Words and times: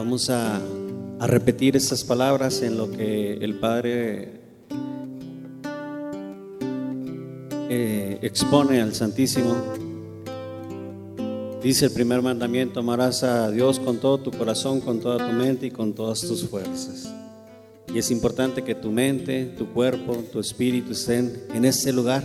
Vamos 0.00 0.30
a, 0.30 0.58
repetir 1.20 1.76
estas 1.76 2.04
palabras 2.04 2.62
en 2.62 2.78
lo 2.78 2.90
que 2.90 3.34
el 3.34 3.58
Padre 3.58 4.40
eh, 7.68 8.18
expone 8.22 8.80
al 8.80 8.94
Santísimo. 8.94 9.54
Dice 11.62 11.84
el 11.84 11.92
primer 11.92 12.22
mandamiento, 12.22 12.80
amarás 12.80 13.22
a 13.24 13.50
Dios 13.50 13.78
con 13.78 13.98
todo 13.98 14.16
tu 14.20 14.30
corazón, 14.30 14.80
con 14.80 15.00
toda 15.00 15.18
tu 15.18 15.34
mente 15.34 15.66
y 15.66 15.70
con 15.70 15.92
todas 15.92 16.22
tus 16.22 16.48
fuerzas. 16.48 17.12
Y 17.94 17.98
es 17.98 18.10
importante 18.10 18.64
que 18.64 18.74
tu 18.74 18.90
mente, 18.90 19.54
tu 19.58 19.66
cuerpo, 19.66 20.14
tu 20.32 20.40
espíritu 20.40 20.92
estén 20.92 21.44
en 21.52 21.66
ese 21.66 21.92
lugar, 21.92 22.22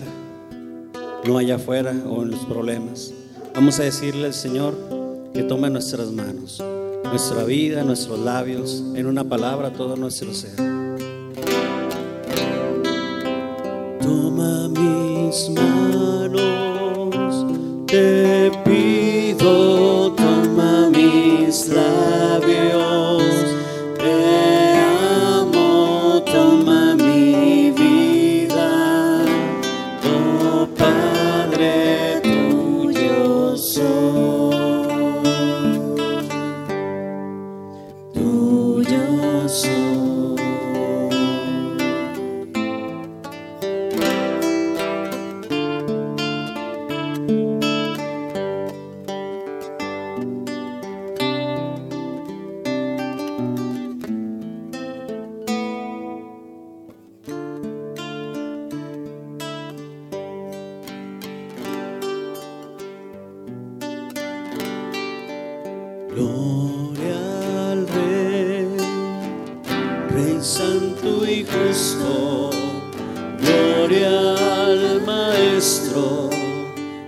no 1.28 1.38
allá 1.38 1.56
afuera 1.56 1.94
o 2.08 2.24
en 2.24 2.32
los 2.32 2.46
problemas. 2.46 3.12
Vamos 3.54 3.82
a 3.82 3.84
decirle 3.84 4.28
al 4.28 4.34
Señor 4.34 4.78
que 5.34 5.44
tome 5.44 5.70
nuestras 5.70 6.10
manos, 6.14 6.64
nuestra 7.06 7.44
vida, 7.44 7.84
nuestros 7.84 8.20
labios, 8.20 8.84
en 8.96 9.06
una 9.06 9.24
palabra 9.24 9.72
todo 9.72 9.96
nuestro 9.96 10.34
ser. 10.34 10.75
Santo 70.46 71.26
y 71.26 71.44
Justo, 71.44 72.52
gloria 73.42 74.36
al 74.66 75.02
Maestro, 75.02 76.30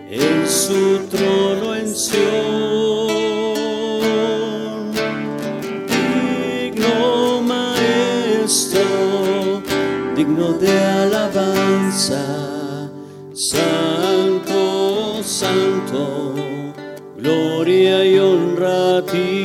en 0.10 0.50
su 0.50 1.06
trono 1.08 1.76
en 1.76 1.88
Sion. 1.88 3.12
Digno 5.88 7.44
Maestro, 7.44 8.82
digno 10.16 10.54
de 10.54 10.84
alabanza, 10.84 12.90
Santo, 13.34 15.22
Santo, 15.22 16.34
gloria 17.16 18.04
y 18.04 18.18
honra 18.18 18.98
a 18.98 19.06
ti. 19.06 19.37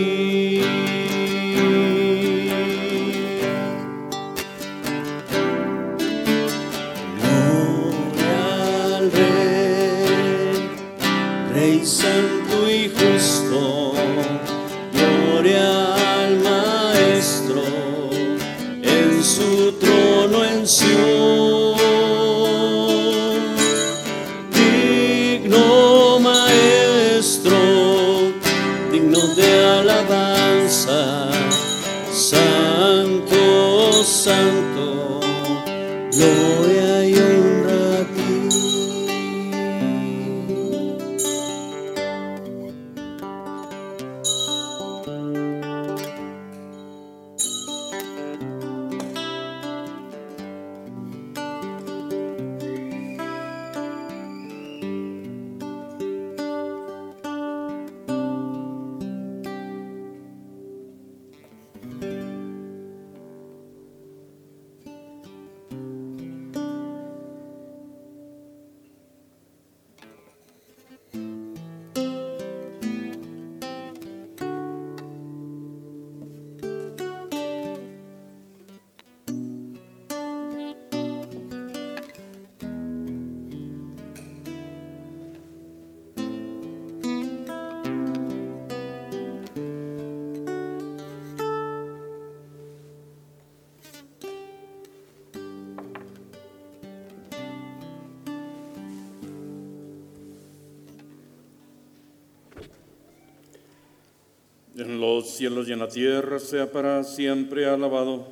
Los 105.03 105.31
cielos 105.31 105.69
y 105.69 105.73
en 105.73 105.81
la 105.81 105.89
tierra 105.89 106.39
sea 106.39 106.71
para 106.71 107.03
siempre 107.03 107.67
alabado. 107.67 108.25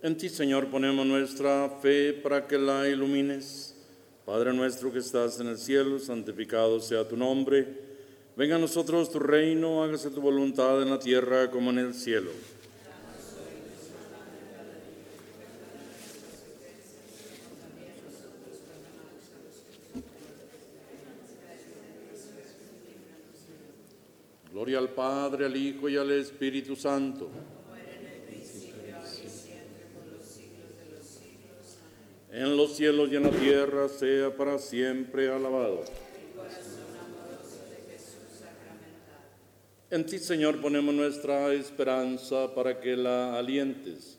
En 0.00 0.16
ti, 0.16 0.28
Señor, 0.28 0.68
ponemos 0.68 1.04
nuestra 1.04 1.68
fe 1.82 2.12
para 2.12 2.46
que 2.46 2.58
la 2.58 2.88
ilumines. 2.88 3.74
Padre 4.24 4.52
nuestro 4.52 4.92
que 4.92 5.00
estás 5.00 5.40
en 5.40 5.48
el 5.48 5.58
cielo, 5.58 5.98
santificado 5.98 6.78
sea 6.78 7.06
tu 7.08 7.16
nombre. 7.16 7.66
Venga 8.36 8.54
a 8.54 8.58
nosotros 8.60 9.10
tu 9.10 9.18
reino, 9.18 9.82
hágase 9.82 10.10
tu 10.10 10.20
voluntad 10.20 10.82
en 10.82 10.90
la 10.90 11.00
tierra 11.00 11.50
como 11.50 11.70
en 11.70 11.78
el 11.78 11.94
cielo. 11.94 12.30
Gloria 24.52 24.78
al 24.78 24.80
Padre, 24.94 25.46
al 25.46 25.56
Hijo 25.56 25.88
y 25.88 25.96
al 25.96 26.10
Espíritu 26.12 26.76
Santo. 26.76 27.30
En 32.30 32.56
los 32.56 32.76
cielos 32.76 33.10
y 33.12 33.16
en 33.16 33.24
la 33.24 33.30
tierra 33.30 33.88
sea 33.88 34.34
para 34.34 34.58
siempre 34.58 35.28
alabado. 35.28 35.84
En 39.90 40.06
ti, 40.06 40.18
Señor, 40.18 40.58
ponemos 40.62 40.94
nuestra 40.94 41.52
esperanza 41.52 42.54
para 42.54 42.80
que 42.80 42.96
la 42.96 43.38
alientes. 43.38 44.18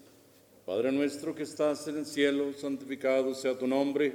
Padre 0.65 0.91
nuestro 0.91 1.33
que 1.33 1.41
estás 1.41 1.87
en 1.87 1.97
el 1.97 2.05
cielo, 2.05 2.53
santificado 2.53 3.33
sea 3.33 3.57
tu 3.57 3.65
nombre. 3.65 4.13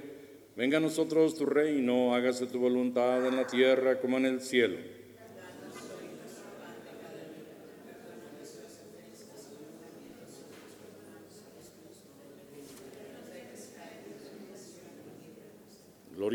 Venga 0.56 0.78
a 0.78 0.80
nosotros 0.80 1.34
tu 1.34 1.44
reino, 1.44 2.14
hágase 2.14 2.46
tu 2.46 2.60
voluntad 2.60 3.26
en 3.26 3.34
la 3.34 3.46
tierra 3.46 4.00
como 4.00 4.16
en 4.18 4.26
el 4.26 4.40
cielo. 4.40 4.97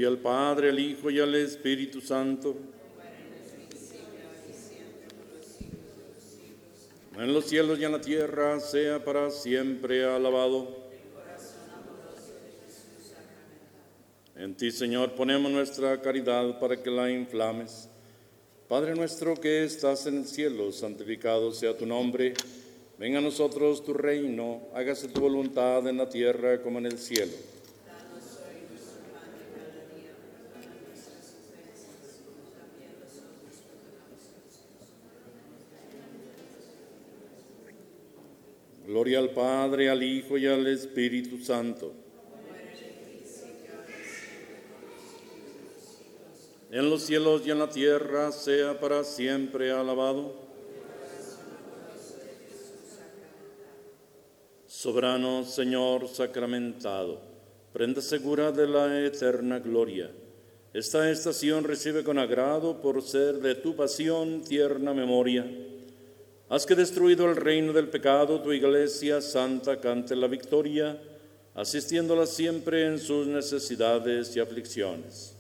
Gloria 0.04 0.18
al 0.18 0.22
Padre, 0.22 0.70
al 0.70 0.80
Hijo 0.80 1.10
y 1.10 1.20
al 1.20 1.34
Espíritu 1.34 2.02
Santo. 2.02 2.58
En 7.18 7.34
los 7.34 7.46
cielos 7.46 7.80
y 7.80 7.86
en 7.86 7.92
la 7.94 8.02
tierra 8.02 8.60
sea 8.60 9.02
para 9.02 9.32
siempre 9.32 10.04
alabado. 10.04 10.84
En 14.36 14.56
ti, 14.56 14.72
Señor, 14.72 15.14
ponemos 15.14 15.50
nuestra 15.50 16.02
caridad 16.02 16.60
para 16.60 16.76
que 16.84 16.92
la 16.92 17.10
inflames. 17.10 17.88
Padre 18.68 18.96
nuestro 18.96 19.36
que 19.36 19.64
estás 19.64 20.06
en 20.08 20.18
el 20.18 20.26
cielo, 20.26 20.74
santificado 20.74 21.54
sea 21.54 21.78
tu 21.78 21.86
nombre. 21.86 22.34
Venga 23.00 23.20
a 23.20 23.22
nosotros 23.22 23.86
tu 23.86 23.94
reino, 23.94 24.64
hágase 24.74 25.08
tu 25.08 25.22
voluntad 25.22 25.88
en 25.88 25.98
la 25.98 26.10
tierra 26.10 26.62
como 26.62 26.80
en 26.80 26.88
el 26.88 26.98
cielo. 26.98 27.53
Gloria 38.94 39.18
al 39.18 39.32
Padre, 39.32 39.90
al 39.90 40.04
Hijo 40.04 40.38
y 40.38 40.46
al 40.46 40.68
Espíritu 40.68 41.40
Santo. 41.44 41.94
En 46.70 46.88
los 46.92 47.02
cielos 47.02 47.42
y 47.44 47.50
en 47.50 47.58
la 47.58 47.72
tierra 47.72 48.32
sea 48.32 48.80
para 48.80 49.04
siempre 49.04 49.72
alabado. 49.72 50.36
Soberano 54.68 55.44
Señor 55.44 56.08
sacramentado, 56.08 57.20
prenda 57.74 58.00
segura 58.00 58.52
de 58.52 58.68
la 58.68 59.04
eterna 59.04 59.58
gloria. 59.58 60.12
Esta 60.72 61.10
estación 61.10 61.64
recibe 61.64 62.04
con 62.04 62.20
agrado 62.20 62.80
por 62.80 63.02
ser 63.02 63.40
de 63.40 63.56
tu 63.56 63.76
pasión 63.76 64.44
tierna 64.44 64.94
memoria 64.94 65.48
Haz 66.54 66.68
que 66.68 66.76
destruido 66.76 67.28
el 67.28 67.36
reino 67.36 67.74
del 67.74 67.88
pecado, 67.88 68.40
tu 68.40 68.54
iglesia 68.54 69.22
santa 69.22 69.80
cante 69.80 70.16
la 70.16 70.28
victoria, 70.28 71.02
asistiéndola 71.56 72.28
siempre 72.28 72.86
en 72.86 73.00
sus 73.00 73.26
necesidades 73.26 74.36
y 74.36 74.40
aflicciones. 74.40 75.33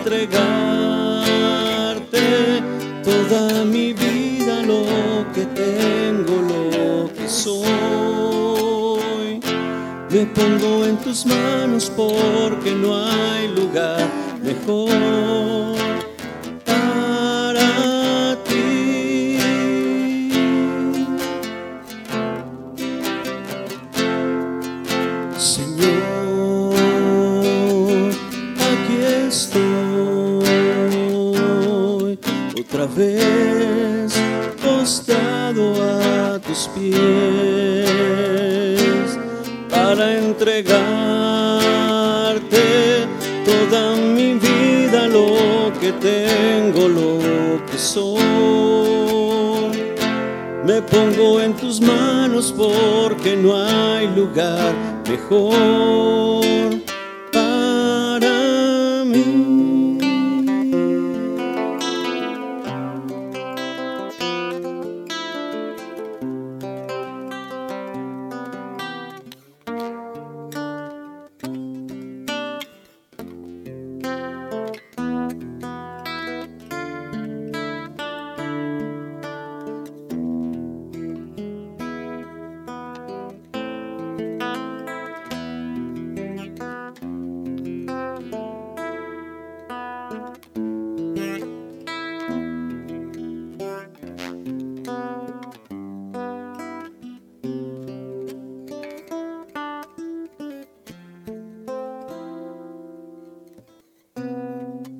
entregarte 0.00 0.60
toda 3.04 3.64
mi 3.64 3.92
vida, 3.92 4.62
lo 4.62 4.84
que 5.34 5.44
tengo, 5.46 6.40
lo 6.40 7.12
que 7.12 7.28
soy. 7.28 7.68
Me 10.10 10.26
pongo 10.26 10.86
en 10.86 10.96
tus 10.98 11.26
manos 11.26 11.92
porque 11.94 12.72
no 12.72 12.96
hay 12.96 13.48
lugar 13.48 14.08
mejor. 14.42 15.49
entregarte 40.40 40.70
toda 43.44 43.94
mi 43.96 44.34
vida, 44.34 45.06
lo 45.06 45.70
que 45.78 45.92
tengo, 45.92 46.88
lo 46.88 47.66
que 47.66 47.76
soy. 47.76 48.22
Me 50.64 50.80
pongo 50.80 51.40
en 51.42 51.52
tus 51.54 51.80
manos 51.80 52.54
porque 52.56 53.36
no 53.36 53.54
hay 53.54 54.08
lugar 54.16 54.72
mejor. 55.06 56.69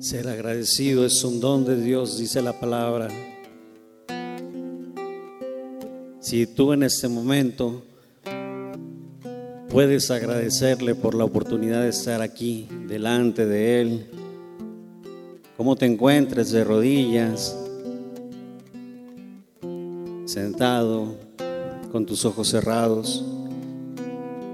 Ser 0.01 0.27
agradecido 0.27 1.05
es 1.05 1.23
un 1.23 1.39
don 1.39 1.63
de 1.63 1.79
Dios, 1.79 2.17
dice 2.17 2.41
la 2.41 2.59
palabra. 2.59 3.07
Si 6.19 6.47
tú 6.47 6.73
en 6.73 6.81
este 6.81 7.07
momento 7.07 7.83
puedes 9.69 10.09
agradecerle 10.09 10.95
por 10.95 11.13
la 11.13 11.23
oportunidad 11.23 11.83
de 11.83 11.89
estar 11.89 12.23
aquí 12.23 12.67
delante 12.87 13.45
de 13.45 13.81
Él, 13.81 14.05
cómo 15.55 15.75
te 15.75 15.85
encuentres 15.85 16.49
de 16.49 16.63
rodillas, 16.63 17.55
sentado, 20.25 21.15
con 21.91 22.07
tus 22.07 22.25
ojos 22.25 22.47
cerrados, 22.47 23.23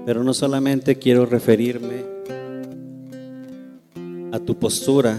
pero 0.04 0.22
no 0.22 0.34
solamente 0.34 0.96
quiero 0.96 1.24
referirme 1.24 2.17
tu 4.48 4.54
postura, 4.54 5.14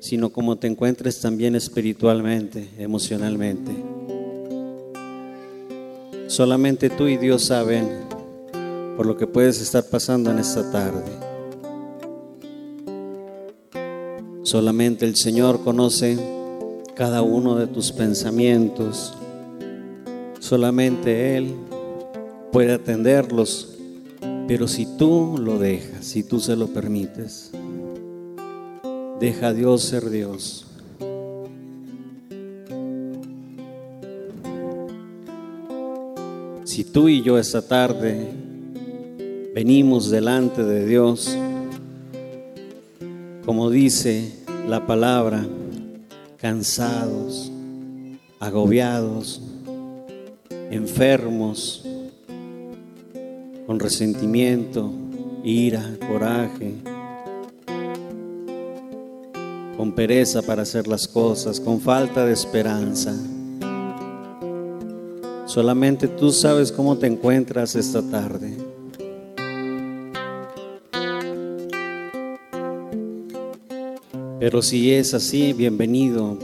sino 0.00 0.30
como 0.30 0.56
te 0.56 0.66
encuentres 0.66 1.20
también 1.20 1.54
espiritualmente, 1.54 2.70
emocionalmente. 2.76 3.70
Solamente 6.26 6.90
tú 6.90 7.06
y 7.06 7.18
Dios 7.18 7.44
saben 7.44 7.88
por 8.96 9.06
lo 9.06 9.16
que 9.16 9.28
puedes 9.28 9.60
estar 9.60 9.84
pasando 9.84 10.32
en 10.32 10.40
esta 10.40 10.72
tarde. 10.72 11.04
Solamente 14.42 15.04
el 15.04 15.14
Señor 15.14 15.62
conoce 15.62 16.18
cada 16.96 17.22
uno 17.22 17.54
de 17.54 17.68
tus 17.68 17.92
pensamientos. 17.92 19.14
Solamente 20.40 21.36
Él 21.36 21.54
puede 22.50 22.72
atenderlos, 22.72 23.78
pero 24.48 24.66
si 24.66 24.84
tú 24.96 25.38
lo 25.38 25.60
dejas, 25.60 26.04
si 26.04 26.24
tú 26.24 26.40
se 26.40 26.56
lo 26.56 26.66
permites. 26.66 27.52
Deja 29.22 29.46
a 29.46 29.52
Dios 29.54 29.82
ser 29.82 30.10
Dios. 30.10 30.66
Si 36.64 36.82
tú 36.82 37.08
y 37.08 37.22
yo 37.22 37.38
esta 37.38 37.62
tarde 37.62 38.32
venimos 39.54 40.10
delante 40.10 40.64
de 40.64 40.84
Dios, 40.86 41.38
como 43.46 43.70
dice 43.70 44.32
la 44.68 44.88
palabra, 44.88 45.46
cansados, 46.36 47.52
agobiados, 48.40 49.40
enfermos, 50.72 51.86
con 53.68 53.78
resentimiento, 53.78 54.90
ira, 55.44 55.96
coraje, 56.08 56.74
con 59.82 59.90
pereza 59.90 60.42
para 60.42 60.62
hacer 60.62 60.86
las 60.86 61.08
cosas, 61.08 61.58
con 61.58 61.80
falta 61.80 62.24
de 62.24 62.32
esperanza. 62.32 63.12
Solamente 65.44 66.06
tú 66.06 66.30
sabes 66.30 66.70
cómo 66.70 66.98
te 66.98 67.08
encuentras 67.08 67.74
esta 67.74 68.00
tarde. 68.00 68.56
Pero 74.38 74.62
si 74.62 74.92
es 74.92 75.14
así, 75.14 75.52
bienvenido, 75.52 76.38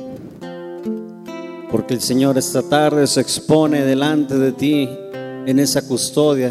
porque 1.71 1.95
el 1.95 2.01
Señor 2.01 2.39
esta 2.39 2.69
tarde 2.69 3.07
se 3.07 3.21
expone 3.21 3.83
delante 3.83 4.37
de 4.37 4.51
ti 4.51 4.89
en 5.47 5.61
esa 5.61 5.87
custodia, 5.87 6.51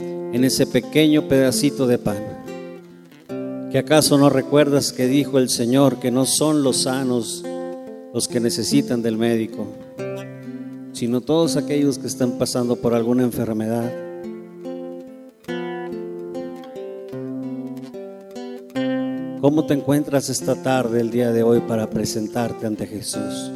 en 0.00 0.42
ese 0.42 0.66
pequeño 0.66 1.28
pedacito 1.28 1.86
de 1.86 1.98
pan. 1.98 2.33
¿Que 3.74 3.80
acaso 3.80 4.16
no 4.18 4.30
recuerdas 4.30 4.92
que 4.92 5.08
dijo 5.08 5.40
el 5.40 5.48
Señor 5.48 5.98
que 5.98 6.12
no 6.12 6.26
son 6.26 6.62
los 6.62 6.82
sanos 6.82 7.42
los 8.14 8.28
que 8.28 8.38
necesitan 8.38 9.02
del 9.02 9.18
médico, 9.18 9.66
sino 10.92 11.20
todos 11.20 11.56
aquellos 11.56 11.98
que 11.98 12.06
están 12.06 12.38
pasando 12.38 12.76
por 12.76 12.94
alguna 12.94 13.24
enfermedad? 13.24 13.92
¿Cómo 19.40 19.66
te 19.66 19.74
encuentras 19.74 20.28
esta 20.28 20.62
tarde, 20.62 21.00
el 21.00 21.10
día 21.10 21.32
de 21.32 21.42
hoy, 21.42 21.58
para 21.58 21.90
presentarte 21.90 22.68
ante 22.68 22.86
Jesús? 22.86 23.50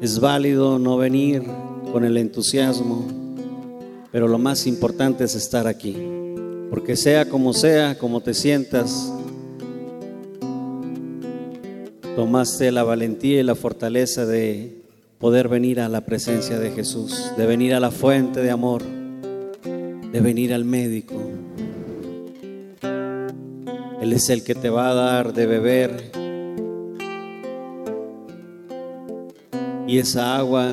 Es 0.00 0.18
válido 0.18 0.80
no 0.80 0.96
venir 0.96 1.44
con 1.92 2.04
el 2.04 2.16
entusiasmo, 2.16 3.17
pero 4.12 4.28
lo 4.28 4.38
más 4.38 4.66
importante 4.66 5.24
es 5.24 5.34
estar 5.34 5.66
aquí. 5.66 5.96
Porque 6.70 6.96
sea 6.96 7.28
como 7.28 7.52
sea, 7.52 7.98
como 7.98 8.20
te 8.20 8.34
sientas, 8.34 9.12
tomaste 12.14 12.70
la 12.72 12.82
valentía 12.82 13.40
y 13.40 13.42
la 13.42 13.54
fortaleza 13.54 14.26
de 14.26 14.82
poder 15.18 15.48
venir 15.48 15.80
a 15.80 15.88
la 15.88 16.02
presencia 16.02 16.58
de 16.58 16.70
Jesús, 16.70 17.32
de 17.36 17.46
venir 17.46 17.74
a 17.74 17.80
la 17.80 17.90
fuente 17.90 18.40
de 18.40 18.50
amor 18.50 18.82
de 20.12 20.20
venir 20.20 20.54
al 20.54 20.64
médico. 20.64 21.14
Él 24.00 24.12
es 24.12 24.30
el 24.30 24.42
que 24.42 24.54
te 24.54 24.70
va 24.70 24.90
a 24.90 24.94
dar 24.94 25.32
de 25.34 25.46
beber. 25.46 26.10
Y 29.86 29.98
esa 29.98 30.36
agua, 30.36 30.72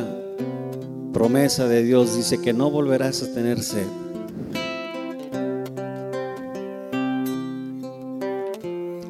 promesa 1.15 1.65
de 1.69 1.81
Dios, 1.81 2.17
dice 2.17 2.41
que 2.41 2.51
no 2.51 2.69
volverás 2.69 3.23
a 3.23 3.33
tener 3.33 3.63
sed. 3.63 3.87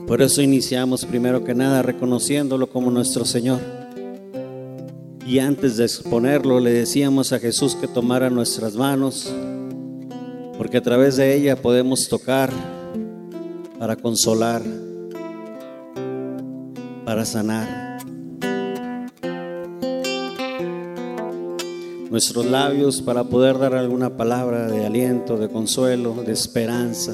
Por 0.06 0.22
eso 0.22 0.44
iniciamos 0.44 1.04
primero 1.04 1.44
que 1.44 1.56
nada 1.56 1.82
reconociéndolo 1.82 2.70
como 2.70 2.92
nuestro 2.92 3.26
Señor. 3.26 3.60
Y 5.26 5.40
antes 5.40 5.78
de 5.78 5.86
exponerlo 5.86 6.60
le 6.60 6.74
decíamos 6.74 7.34
a 7.34 7.40
Jesús 7.40 7.74
que 7.74 7.88
tomara 7.88 8.30
nuestras 8.30 8.76
manos 8.76 9.34
porque 10.60 10.78
a 10.78 10.84
través 10.84 11.16
de 11.16 11.36
ella 11.36 11.56
podemos 11.56 12.08
tocar 12.08 12.52
para 13.80 13.96
consolar, 13.96 14.62
para 17.04 17.26
sanar. 17.26 17.85
Nuestros 22.16 22.46
labios 22.46 23.02
para 23.02 23.26
poder 23.26 23.60
dar 23.60 23.76
alguna 23.76 24.16
palabra 24.16 24.72
de 24.72 24.86
aliento, 24.86 25.36
de 25.36 25.50
consuelo, 25.50 26.24
de 26.26 26.32
esperanza, 26.32 27.12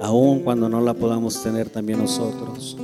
aun 0.00 0.40
cuando 0.40 0.68
no 0.68 0.80
la 0.80 0.94
podamos 0.94 1.40
tener 1.44 1.70
también 1.70 2.00
nosotros. 2.00 2.76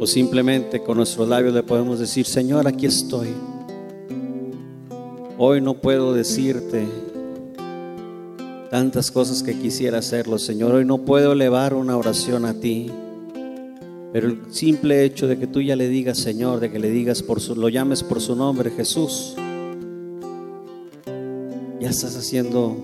O 0.00 0.06
simplemente 0.06 0.82
con 0.82 0.96
nuestros 0.96 1.28
labios 1.28 1.52
le 1.52 1.62
podemos 1.62 1.98
decir, 1.98 2.24
Señor, 2.24 2.66
aquí 2.66 2.86
estoy. 2.86 3.28
Hoy 5.36 5.60
no 5.60 5.74
puedo 5.74 6.14
decirte 6.14 6.88
tantas 8.70 9.10
cosas 9.10 9.42
que 9.42 9.58
quisiera 9.58 9.98
hacerlo, 9.98 10.38
Señor. 10.38 10.74
Hoy 10.74 10.86
no 10.86 11.04
puedo 11.04 11.32
elevar 11.32 11.74
una 11.74 11.98
oración 11.98 12.46
a 12.46 12.54
ti. 12.54 12.90
Pero 14.16 14.28
el 14.28 14.38
simple 14.48 15.04
hecho 15.04 15.26
de 15.26 15.38
que 15.38 15.46
tú 15.46 15.60
ya 15.60 15.76
le 15.76 15.90
digas, 15.90 16.16
Señor, 16.16 16.58
de 16.58 16.70
que 16.70 16.78
le 16.78 16.88
digas 16.88 17.22
por 17.22 17.38
su, 17.38 17.54
lo 17.54 17.68
llames 17.68 18.02
por 18.02 18.22
su 18.22 18.34
nombre, 18.34 18.70
Jesús, 18.70 19.34
ya 21.78 21.90
estás 21.90 22.16
haciendo 22.16 22.78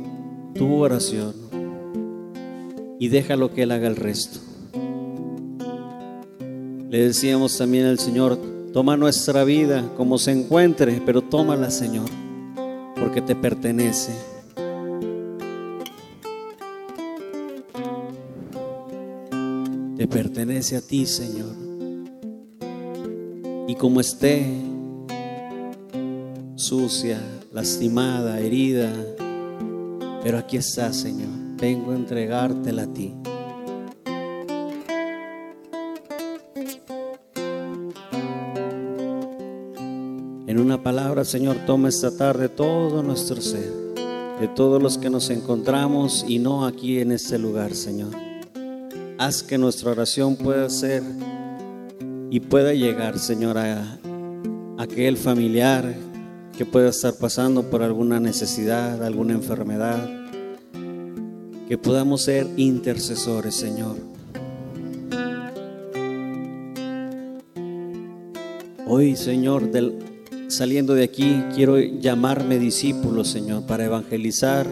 tu 0.54 0.74
oración. 0.74 1.32
Y 2.98 3.08
déjalo 3.08 3.54
que 3.54 3.62
Él 3.62 3.70
haga 3.70 3.88
el 3.88 3.96
resto. 3.96 4.40
Le 6.90 6.98
decíamos 6.98 7.56
también 7.56 7.86
al 7.86 7.98
Señor, 7.98 8.38
toma 8.74 8.98
nuestra 8.98 9.42
vida 9.44 9.90
como 9.96 10.18
se 10.18 10.32
encuentre, 10.32 11.00
pero 11.06 11.22
tómala, 11.22 11.70
Señor 11.70 12.10
porque 13.02 13.20
te 13.20 13.34
pertenece. 13.34 14.12
Pertenece 20.12 20.76
a 20.76 20.82
ti, 20.82 21.06
Señor. 21.06 21.56
Y 23.66 23.74
como 23.76 24.00
esté 24.00 24.46
sucia, 26.54 27.18
lastimada, 27.50 28.38
herida, 28.38 28.92
pero 30.22 30.38
aquí 30.38 30.58
está, 30.58 30.92
Señor. 30.92 31.30
Vengo 31.56 31.92
a 31.92 31.96
entregártela 31.96 32.82
a 32.82 32.92
ti. 32.92 33.14
En 40.46 40.60
una 40.60 40.82
palabra, 40.82 41.24
Señor, 41.24 41.56
toma 41.66 41.88
esta 41.88 42.14
tarde 42.14 42.50
todo 42.50 43.02
nuestro 43.02 43.40
ser, 43.40 43.72
de 44.38 44.48
todos 44.48 44.82
los 44.82 44.98
que 44.98 45.08
nos 45.08 45.30
encontramos 45.30 46.26
y 46.28 46.38
no 46.38 46.66
aquí 46.66 46.98
en 46.98 47.12
este 47.12 47.38
lugar, 47.38 47.74
Señor. 47.74 48.31
Haz 49.24 49.44
que 49.44 49.56
nuestra 49.56 49.92
oración 49.92 50.34
pueda 50.34 50.68
ser 50.68 51.04
y 52.28 52.40
pueda 52.40 52.74
llegar, 52.74 53.20
Señor, 53.20 53.56
a 53.56 54.00
aquel 54.78 55.16
familiar 55.16 55.94
que 56.58 56.66
pueda 56.66 56.88
estar 56.88 57.14
pasando 57.14 57.70
por 57.70 57.84
alguna 57.84 58.18
necesidad, 58.18 59.00
alguna 59.04 59.34
enfermedad. 59.34 60.10
Que 61.68 61.78
podamos 61.78 62.22
ser 62.22 62.48
intercesores, 62.56 63.54
Señor. 63.54 63.94
Hoy, 68.88 69.14
Señor, 69.14 69.70
saliendo 70.48 70.94
de 70.94 71.04
aquí, 71.04 71.44
quiero 71.54 71.78
llamarme 71.78 72.58
discípulo, 72.58 73.24
Señor, 73.24 73.66
para 73.66 73.84
evangelizar, 73.84 74.66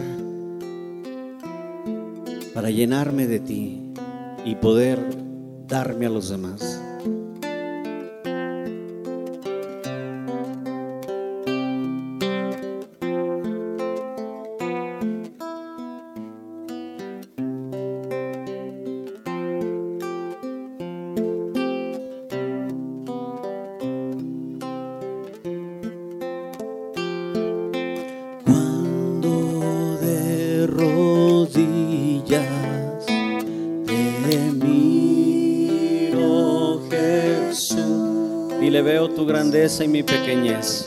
para 2.53 2.69
llenarme 2.69 3.27
de 3.27 3.39
ti 3.39 3.80
y 4.45 4.55
poder 4.55 4.99
darme 5.67 6.05
a 6.05 6.09
los 6.09 6.29
demás. 6.29 6.80
Grandeza 39.71 39.83
y 39.83 39.87
mi 39.87 40.03
pequeñez. 40.03 40.85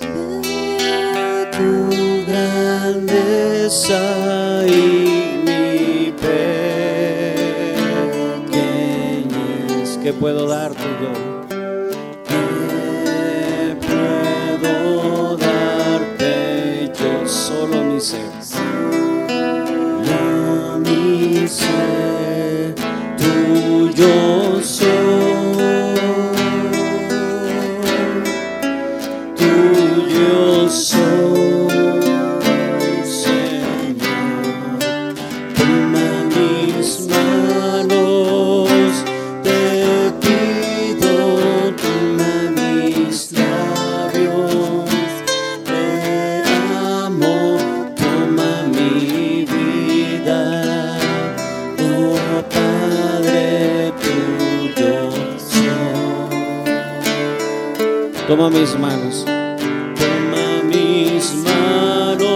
Toma 58.27 58.49
mis 58.49 58.75
manos. 58.79 59.25
Toma 59.27 60.63
mis 60.65 61.35
manos, 61.45 62.27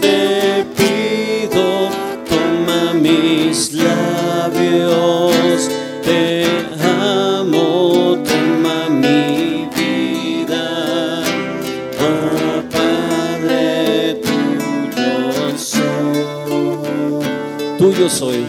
te 0.00 0.64
pido, 0.74 1.90
toma 2.26 2.94
mis 2.94 3.74
labios, 3.74 5.68
te 6.02 6.46
amo, 6.80 8.16
toma 8.24 8.88
mi 8.88 9.68
vida, 9.76 11.22
oh 12.00 12.62
Padre 12.70 14.14
tuyo 14.24 15.58
soy, 15.58 16.24
Tuyo 17.76 18.08
soy. 18.08 18.45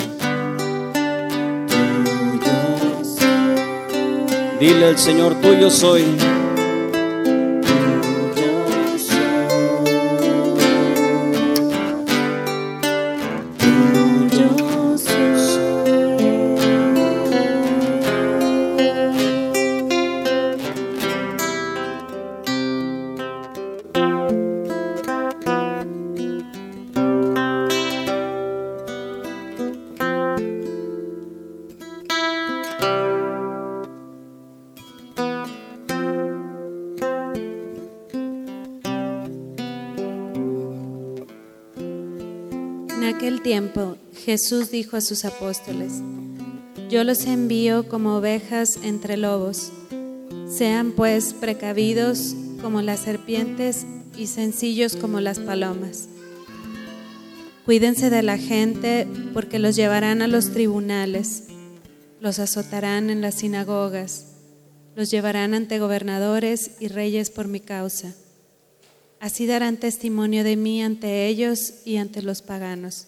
Dile 4.77 4.89
al 4.89 4.97
Señor, 4.99 5.33
tuyo 5.41 5.71
soy. 5.71 6.05
Jesús 44.37 44.69
dijo 44.69 44.97
a 44.97 45.01
sus 45.01 45.25
apóstoles, 45.25 45.93
Yo 46.91 47.03
los 47.03 47.25
envío 47.25 47.89
como 47.89 48.17
ovejas 48.17 48.77
entre 48.83 49.17
lobos. 49.17 49.71
Sean 50.47 50.91
pues 50.91 51.33
precavidos 51.33 52.35
como 52.61 52.83
las 52.83 52.99
serpientes 52.99 53.87
y 54.15 54.27
sencillos 54.27 54.95
como 54.95 55.21
las 55.21 55.39
palomas. 55.39 56.07
Cuídense 57.65 58.11
de 58.11 58.21
la 58.21 58.37
gente 58.37 59.07
porque 59.33 59.57
los 59.57 59.75
llevarán 59.75 60.21
a 60.21 60.27
los 60.27 60.51
tribunales, 60.51 61.45
los 62.21 62.37
azotarán 62.37 63.09
en 63.09 63.21
las 63.21 63.33
sinagogas, 63.33 64.33
los 64.95 65.09
llevarán 65.09 65.55
ante 65.55 65.79
gobernadores 65.79 66.73
y 66.79 66.89
reyes 66.89 67.31
por 67.31 67.47
mi 67.47 67.59
causa. 67.59 68.13
Así 69.19 69.47
darán 69.47 69.77
testimonio 69.77 70.43
de 70.43 70.57
mí 70.57 70.83
ante 70.83 71.25
ellos 71.25 71.73
y 71.85 71.97
ante 71.97 72.21
los 72.21 72.43
paganos. 72.43 73.07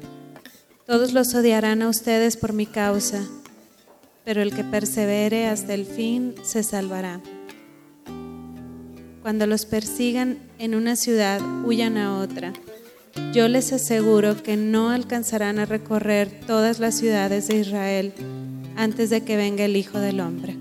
Todos 0.85 1.13
los 1.13 1.33
odiarán 1.35 1.81
a 1.81 1.89
ustedes 1.89 2.37
por 2.37 2.53
mi 2.53 2.65
causa, 2.65 3.27
pero 4.25 4.41
el 4.41 4.53
que 4.53 4.63
persevere 4.63 5.47
hasta 5.47 5.73
el 5.73 5.85
fin 5.85 6.35
se 6.43 6.63
salvará. 6.63 7.21
Cuando 9.21 9.45
los 9.45 9.65
persigan 9.65 10.39
en 10.57 10.73
una 10.73 10.95
ciudad, 10.95 11.39
huyan 11.63 11.97
a 11.97 12.17
otra. 12.17 12.53
Yo 13.33 13.47
les 13.47 13.71
aseguro 13.71 14.41
que 14.41 14.57
no 14.57 14.89
alcanzarán 14.89 15.59
a 15.59 15.65
recorrer 15.65 16.41
todas 16.47 16.79
las 16.79 16.95
ciudades 16.95 17.47
de 17.47 17.57
Israel 17.57 18.13
antes 18.75 19.09
de 19.09 19.21
que 19.21 19.37
venga 19.37 19.65
el 19.65 19.75
Hijo 19.75 19.99
del 19.99 20.19
Hombre. 20.19 20.57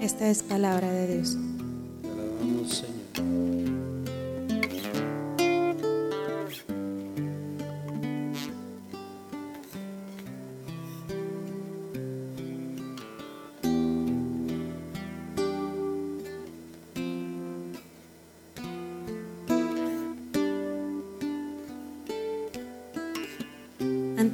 Esta 0.00 0.28
es 0.28 0.42
palabra 0.42 0.90
de 0.90 1.14
Dios. 1.14 1.36
Señor. 2.68 3.01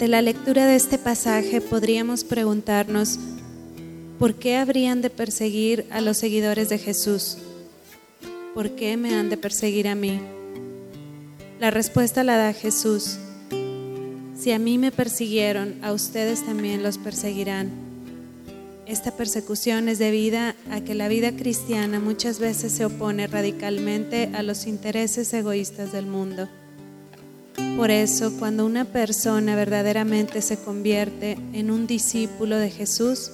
La 0.08 0.22
lectura 0.22 0.64
de 0.64 0.74
este 0.74 0.96
pasaje 0.96 1.60
podríamos 1.60 2.24
preguntarnos, 2.24 3.18
¿por 4.18 4.36
qué 4.36 4.56
habrían 4.56 5.02
de 5.02 5.10
perseguir 5.10 5.84
a 5.90 6.00
los 6.00 6.16
seguidores 6.16 6.70
de 6.70 6.78
Jesús? 6.78 7.36
¿Por 8.54 8.70
qué 8.70 8.96
me 8.96 9.14
han 9.14 9.28
de 9.28 9.36
perseguir 9.36 9.86
a 9.86 9.94
mí? 9.94 10.18
La 11.60 11.70
respuesta 11.70 12.24
la 12.24 12.38
da 12.38 12.54
Jesús. 12.54 13.18
Si 14.34 14.50
a 14.50 14.58
mí 14.58 14.78
me 14.78 14.92
persiguieron, 14.92 15.74
a 15.84 15.92
ustedes 15.92 16.42
también 16.42 16.82
los 16.82 16.96
perseguirán. 16.96 17.70
Esta 18.86 19.14
persecución 19.14 19.90
es 19.90 19.98
debida 19.98 20.56
a 20.70 20.80
que 20.80 20.94
la 20.94 21.08
vida 21.08 21.32
cristiana 21.32 22.00
muchas 22.00 22.38
veces 22.38 22.72
se 22.72 22.86
opone 22.86 23.26
radicalmente 23.26 24.30
a 24.32 24.42
los 24.42 24.66
intereses 24.66 25.34
egoístas 25.34 25.92
del 25.92 26.06
mundo. 26.06 26.48
Por 27.76 27.90
eso, 27.90 28.32
cuando 28.38 28.66
una 28.66 28.84
persona 28.84 29.54
verdaderamente 29.54 30.42
se 30.42 30.56
convierte 30.58 31.38
en 31.52 31.70
un 31.70 31.86
discípulo 31.86 32.56
de 32.56 32.70
Jesús, 32.70 33.30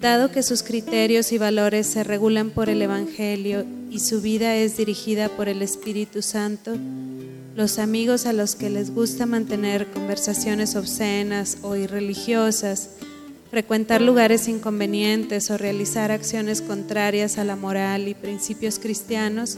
dado 0.00 0.30
que 0.30 0.42
sus 0.42 0.62
criterios 0.62 1.32
y 1.32 1.38
valores 1.38 1.86
se 1.86 2.04
regulan 2.04 2.50
por 2.50 2.68
el 2.68 2.82
Evangelio 2.82 3.64
y 3.90 4.00
su 4.00 4.20
vida 4.20 4.54
es 4.56 4.76
dirigida 4.76 5.28
por 5.28 5.48
el 5.48 5.62
Espíritu 5.62 6.22
Santo, 6.22 6.76
los 7.56 7.78
amigos 7.78 8.26
a 8.26 8.32
los 8.32 8.54
que 8.54 8.70
les 8.70 8.94
gusta 8.94 9.26
mantener 9.26 9.90
conversaciones 9.90 10.76
obscenas 10.76 11.58
o 11.62 11.74
irreligiosas, 11.74 12.90
frecuentar 13.50 14.00
lugares 14.00 14.46
inconvenientes 14.46 15.50
o 15.50 15.58
realizar 15.58 16.12
acciones 16.12 16.62
contrarias 16.62 17.38
a 17.38 17.44
la 17.44 17.56
moral 17.56 18.08
y 18.08 18.14
principios 18.14 18.78
cristianos, 18.78 19.56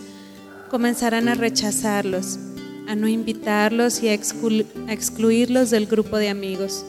comenzarán 0.70 1.28
a 1.28 1.35
rechazarlos, 1.35 2.38
a 2.90 2.96
no 2.96 3.07
invitarlos 3.07 4.03
y 4.03 4.09
a, 4.09 4.14
exclu- 4.16 4.66
a 4.88 4.92
excluirlos 4.92 5.70
del 5.70 5.87
grupo 5.87 6.16
de 6.16 6.29
amigos. 6.29 6.85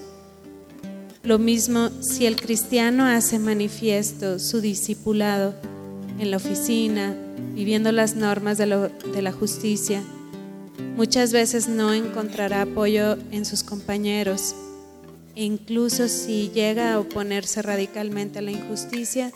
Lo 1.22 1.38
mismo 1.38 1.92
si 2.02 2.26
el 2.26 2.42
cristiano 2.42 3.06
hace 3.06 3.38
manifiesto 3.38 4.40
su 4.40 4.62
discipulado 4.62 5.54
en 6.18 6.32
la 6.32 6.38
oficina, 6.38 7.16
viviendo 7.54 7.92
las 7.92 8.16
normas 8.16 8.58
de, 8.58 8.66
de 9.14 9.22
la 9.22 9.32
justicia, 9.32 10.02
muchas 10.96 11.32
veces 11.32 11.68
no 11.70 11.94
encontrará 11.94 12.64
apoyo 12.64 13.20
en 13.30 13.46
sus 13.46 13.62
compañeros 13.62 14.56
e 15.36 15.44
incluso 15.44 16.08
si 16.08 16.50
llega 16.50 16.94
a 16.94 17.00
oponerse 17.00 17.62
radicalmente 17.62 18.40
a 18.40 18.42
la 18.42 18.52
injusticia, 18.52 19.32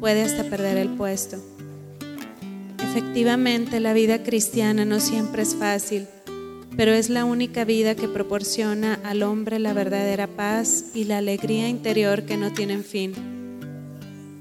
puede 0.00 0.22
hasta 0.22 0.44
perder 0.44 0.78
el 0.78 0.88
puesto. 0.88 1.36
Efectivamente, 2.90 3.78
la 3.78 3.92
vida 3.92 4.24
cristiana 4.24 4.84
no 4.84 4.98
siempre 4.98 5.42
es 5.42 5.54
fácil, 5.54 6.08
pero 6.76 6.90
es 6.90 7.08
la 7.08 7.24
única 7.24 7.64
vida 7.64 7.94
que 7.94 8.08
proporciona 8.08 8.98
al 9.04 9.22
hombre 9.22 9.60
la 9.60 9.72
verdadera 9.72 10.26
paz 10.26 10.86
y 10.92 11.04
la 11.04 11.18
alegría 11.18 11.68
interior 11.68 12.24
que 12.24 12.36
no 12.36 12.52
tienen 12.52 12.82
fin. 12.82 13.12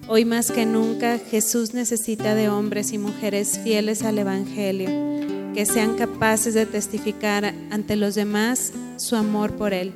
Hoy 0.07 0.25
más 0.25 0.49
que 0.49 0.65
nunca 0.65 1.19
Jesús 1.19 1.75
necesita 1.75 2.33
de 2.33 2.49
hombres 2.49 2.91
y 2.91 2.97
mujeres 2.97 3.59
fieles 3.63 4.01
al 4.01 4.17
Evangelio, 4.17 4.89
que 5.53 5.67
sean 5.67 5.95
capaces 5.95 6.55
de 6.55 6.65
testificar 6.65 7.53
ante 7.69 7.95
los 7.97 8.15
demás 8.15 8.73
su 8.97 9.15
amor 9.15 9.57
por 9.57 9.75
Él. 9.75 9.93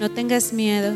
No 0.00 0.10
tengas 0.10 0.52
miedo, 0.52 0.92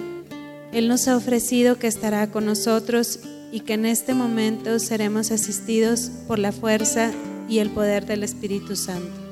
Él 0.73 0.89
nos 0.89 1.07
ha 1.07 1.17
ofrecido 1.17 1.79
que 1.79 1.87
estará 1.87 2.33
con 2.33 2.47
nosotros 2.47 3.21
y 3.51 3.61
que 3.61 3.75
en 3.75 3.87
este 3.87 4.15
momento 4.15 4.79
seremos 4.79 5.31
asistidos 5.31 6.11
por 6.27 6.39
la 6.39 6.53
fuerza 6.53 7.13
y 7.49 7.59
el 7.59 7.71
poder 7.71 8.07
del 8.07 8.23
Espíritu 8.25 8.77
Santo. 8.77 9.28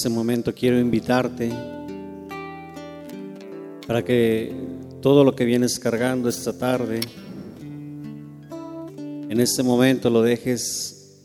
Este 0.00 0.08
momento 0.08 0.54
quiero 0.54 0.80
invitarte 0.80 1.52
para 3.86 4.02
que 4.02 4.50
todo 5.02 5.24
lo 5.24 5.36
que 5.36 5.44
vienes 5.44 5.78
cargando 5.78 6.30
esta 6.30 6.56
tarde, 6.56 7.00
en 9.28 9.38
este 9.38 9.62
momento 9.62 10.08
lo 10.08 10.22
dejes 10.22 11.20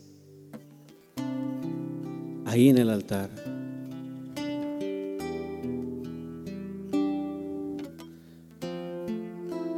ahí 2.44 2.68
en 2.68 2.76
el 2.76 2.90
altar. 2.90 3.30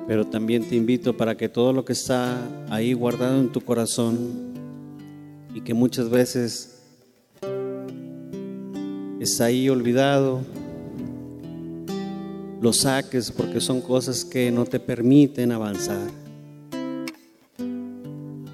Pero 0.08 0.26
también 0.26 0.68
te 0.68 0.74
invito 0.74 1.16
para 1.16 1.36
que 1.36 1.48
todo 1.48 1.72
lo 1.72 1.84
que 1.84 1.92
está 1.92 2.36
ahí 2.68 2.94
guardado 2.94 3.38
en 3.38 3.52
tu 3.52 3.60
corazón 3.60 4.16
y 5.54 5.60
que 5.60 5.72
muchas 5.72 6.10
veces 6.10 6.77
ahí 9.40 9.68
olvidado, 9.68 10.40
lo 12.60 12.72
saques 12.72 13.30
porque 13.30 13.60
son 13.60 13.80
cosas 13.80 14.24
que 14.24 14.50
no 14.50 14.64
te 14.64 14.80
permiten 14.80 15.52
avanzar, 15.52 16.08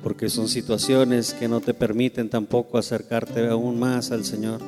porque 0.02 0.28
son 0.28 0.48
situaciones 0.48 1.32
que 1.32 1.48
no 1.48 1.60
te 1.60 1.72
permiten 1.72 2.28
tampoco 2.28 2.76
acercarte 2.76 3.46
aún 3.48 3.78
más 3.78 4.10
al 4.10 4.24
Señor. 4.24 4.60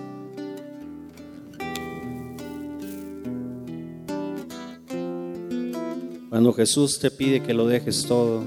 Cuando 6.30 6.52
Jesús 6.52 6.98
te 7.00 7.10
pide 7.10 7.42
que 7.42 7.52
lo 7.52 7.66
dejes 7.66 8.06
todo, 8.06 8.44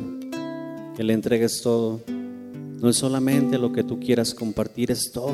que 0.95 1.04
le 1.04 1.13
entregues 1.13 1.62
todo, 1.62 2.00
no 2.08 2.89
es 2.89 2.95
solamente 2.95 3.58
lo 3.58 3.74
que 3.74 3.84
tú 3.84 4.00
quieras 4.00 4.34
compartir, 4.34 4.91
es 4.91 5.12
todo. 5.12 5.34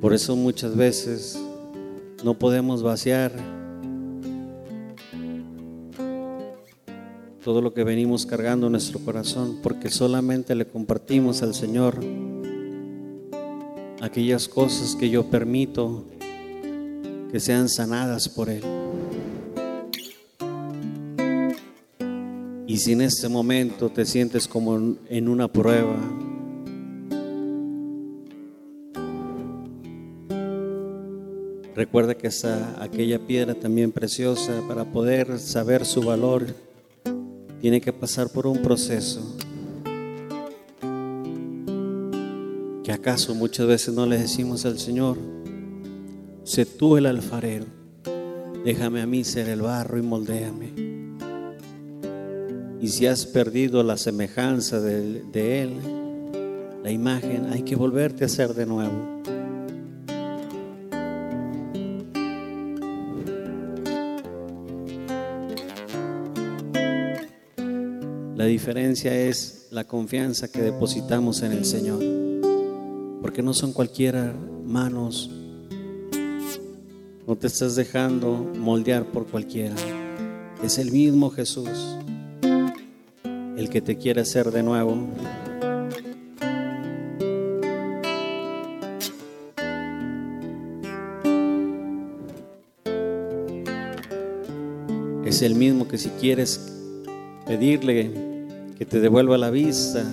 Por 0.00 0.12
eso 0.12 0.36
muchas 0.36 0.76
veces 0.76 1.38
no 2.22 2.34
podemos 2.34 2.82
vaciar 2.82 3.32
todo 7.42 7.62
lo 7.62 7.72
que 7.72 7.84
venimos 7.84 8.26
cargando 8.26 8.66
en 8.66 8.72
nuestro 8.72 8.98
corazón, 8.98 9.60
porque 9.62 9.88
solamente 9.88 10.54
le 10.54 10.66
compartimos 10.66 11.42
al 11.42 11.54
Señor 11.54 12.00
aquellas 14.00 14.48
cosas 14.48 14.96
que 14.96 15.08
yo 15.10 15.30
permito 15.30 16.04
que 17.30 17.38
sean 17.38 17.68
sanadas 17.68 18.28
por 18.28 18.50
Él. 18.50 18.64
Y 22.66 22.78
si 22.78 22.92
en 22.92 23.00
este 23.00 23.28
momento 23.28 23.90
te 23.90 24.04
sientes 24.04 24.48
como 24.48 24.96
en 25.08 25.28
una 25.28 25.46
prueba, 25.46 25.96
Recuerda 31.76 32.14
que 32.14 32.28
esa, 32.28 32.82
aquella 32.82 33.18
piedra 33.18 33.54
también 33.54 33.92
preciosa, 33.92 34.62
para 34.66 34.86
poder 34.86 35.38
saber 35.38 35.84
su 35.84 36.00
valor, 36.00 36.46
tiene 37.60 37.82
que 37.82 37.92
pasar 37.92 38.30
por 38.30 38.46
un 38.46 38.62
proceso. 38.62 39.36
Que 42.82 42.92
acaso 42.92 43.34
muchas 43.34 43.66
veces 43.66 43.94
no 43.94 44.06
le 44.06 44.16
decimos 44.16 44.64
al 44.64 44.78
Señor, 44.78 45.18
sé 46.44 46.64
tú 46.64 46.96
el 46.96 47.04
alfarero, 47.04 47.66
déjame 48.64 49.02
a 49.02 49.06
mí 49.06 49.22
ser 49.22 49.50
el 49.50 49.60
barro 49.60 49.98
y 49.98 50.02
moldéame. 50.02 50.72
Y 52.80 52.88
si 52.88 53.06
has 53.06 53.26
perdido 53.26 53.82
la 53.82 53.98
semejanza 53.98 54.80
de, 54.80 55.24
de 55.24 55.62
Él, 55.62 55.72
la 56.82 56.90
imagen, 56.90 57.52
hay 57.52 57.64
que 57.64 57.76
volverte 57.76 58.24
a 58.24 58.28
hacer 58.28 58.54
de 58.54 58.64
nuevo. 58.64 59.15
La 68.46 68.50
diferencia 68.50 69.12
es 69.12 69.66
la 69.72 69.82
confianza 69.82 70.46
que 70.46 70.62
depositamos 70.62 71.42
en 71.42 71.50
el 71.50 71.64
Señor. 71.64 71.98
Porque 73.20 73.42
no 73.42 73.52
son 73.52 73.72
cualquiera 73.72 74.32
manos. 74.64 75.28
No 77.26 77.34
te 77.34 77.48
estás 77.48 77.74
dejando 77.74 78.52
moldear 78.56 79.04
por 79.06 79.26
cualquiera. 79.26 79.74
Es 80.62 80.78
el 80.78 80.92
mismo 80.92 81.30
Jesús 81.30 81.96
el 83.56 83.68
que 83.68 83.80
te 83.80 83.98
quiere 83.98 84.20
hacer 84.20 84.52
de 84.52 84.62
nuevo. 84.62 84.96
Es 95.24 95.42
el 95.42 95.56
mismo 95.56 95.88
que 95.88 95.98
si 95.98 96.10
quieres 96.10 96.60
pedirle 97.44 98.35
que 98.76 98.84
te 98.84 99.00
devuelva 99.00 99.38
la 99.38 99.50
vista 99.50 100.04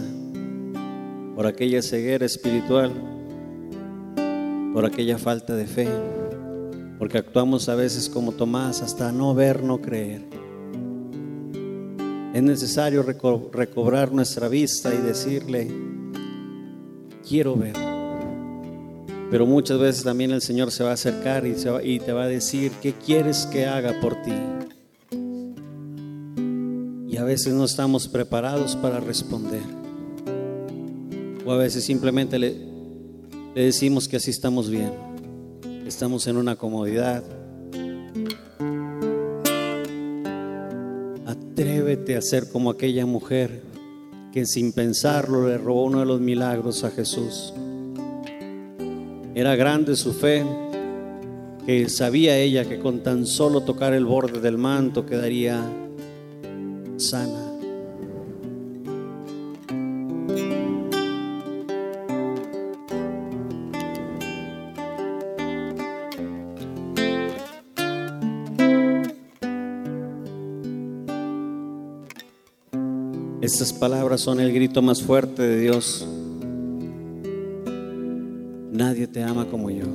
por 1.36 1.48
aquella 1.48 1.82
ceguera 1.82 2.26
espiritual, 2.26 2.92
por 4.74 4.86
aquella 4.86 5.18
falta 5.18 5.56
de 5.56 5.66
fe, 5.66 5.88
porque 6.98 7.18
actuamos 7.18 7.68
a 7.68 7.76
veces 7.76 8.10
como 8.10 8.32
Tomás, 8.32 8.82
hasta 8.82 9.12
no 9.12 9.36
ver, 9.36 9.64
no 9.64 9.82
creer. 9.82 10.22
Es 12.34 12.42
necesario 12.42 13.04
reco 13.04 13.50
recobrar 13.52 14.12
nuestra 14.12 14.48
vista 14.48 14.94
y 14.94 14.98
decirle, 14.98 15.68
quiero 17.28 17.56
ver. 17.56 17.76
Pero 19.30 19.46
muchas 19.46 19.78
veces 19.80 20.04
también 20.04 20.32
el 20.32 20.42
Señor 20.42 20.72
se 20.72 20.84
va 20.84 20.92
a 20.92 20.94
acercar 20.94 21.46
y 21.46 22.00
te 22.00 22.14
va 22.14 22.24
a 22.24 22.28
decir, 22.28 22.72
¿qué 22.82 22.94
quieres 22.94 23.46
que 23.48 23.66
haga 23.66 24.00
por 24.00 24.22
ti? 24.22 24.34
Y 27.14 27.18
a 27.18 27.24
veces 27.24 27.54
no 27.54 27.64
estamos 27.64 28.08
preparados 28.08 28.76
para 28.76 29.00
responder. 29.00 29.62
O 31.46 31.52
a 31.52 31.58
veces 31.58 31.84
simplemente 31.84 32.40
le, 32.40 32.58
decimos 33.54 34.08
que 34.08 34.16
así 34.16 34.32
estamos 34.32 34.68
bien. 34.68 34.92
Estamos 35.86 36.26
en 36.26 36.38
una 36.38 36.56
comodidad. 36.56 37.24
Atrévete 41.28 42.16
a 42.16 42.22
ser 42.24 42.50
como 42.52 42.72
aquella 42.72 43.06
mujer 43.06 43.62
que 44.32 44.48
sin 44.48 44.74
pensarlo 44.74 45.48
le 45.48 45.60
robó 45.60 45.84
uno 45.84 46.00
de 46.00 46.08
los 46.08 46.20
milagros 46.20 46.84
a 46.84 46.90
Jesús. 46.90 47.54
Era 49.36 49.56
grande 49.56 49.96
su 49.96 50.14
fe, 50.14 50.44
que 51.68 51.90
sabía 51.90 52.40
ella 52.40 52.66
que 52.66 52.80
con 52.80 53.04
tan 53.04 53.28
solo 53.28 53.62
tocar 53.62 53.94
el 53.94 54.06
borde 54.06 54.42
del 54.42 54.58
manto 54.58 55.06
quedaría 55.06 55.64
Estas 73.54 73.72
palabras 73.72 74.22
son 74.22 74.40
el 74.40 74.52
grito 74.52 74.82
más 74.82 75.04
fuerte 75.04 75.44
de 75.44 75.60
Dios. 75.60 76.08
Nadie 78.72 79.06
te 79.06 79.22
ama 79.22 79.46
como 79.46 79.70
yo. 79.70 79.86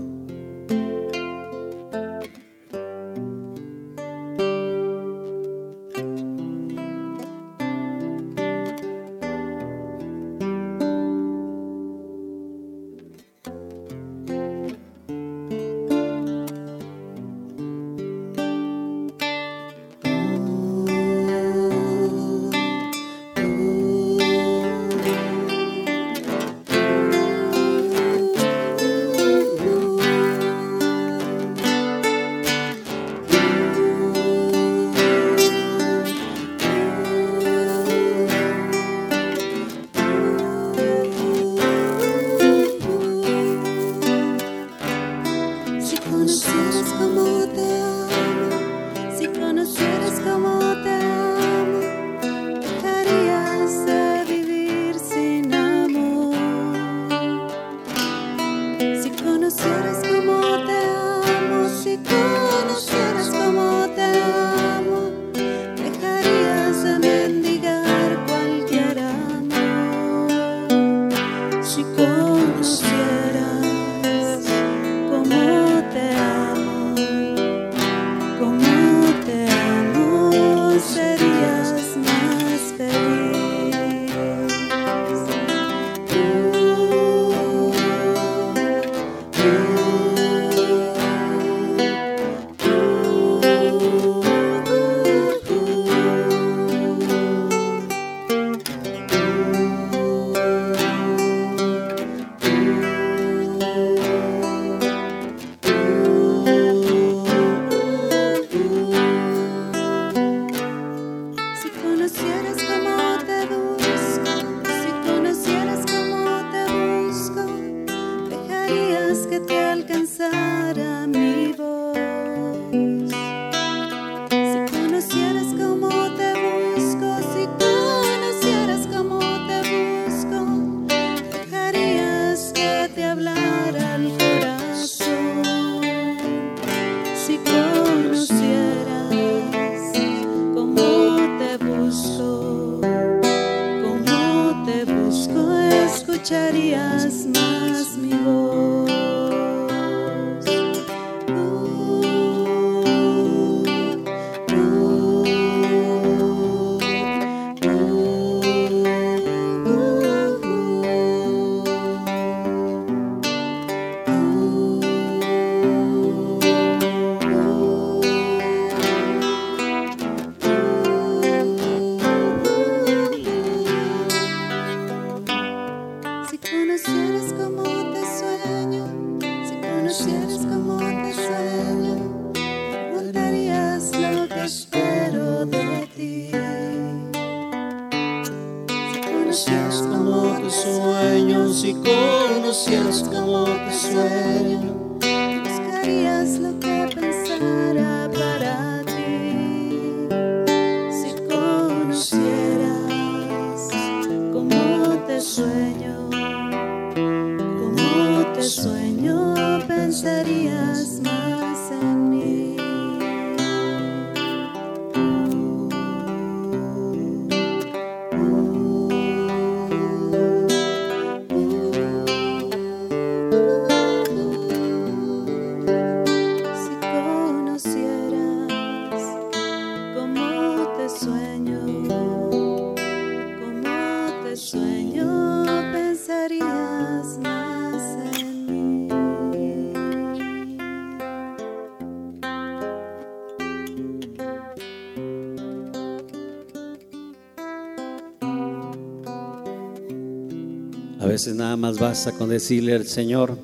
Nada 251.49 251.57
más 251.57 251.79
basta 251.79 252.13
con 252.13 252.29
decirle 252.29 252.75
al 252.75 252.85
Señor, 252.85 253.39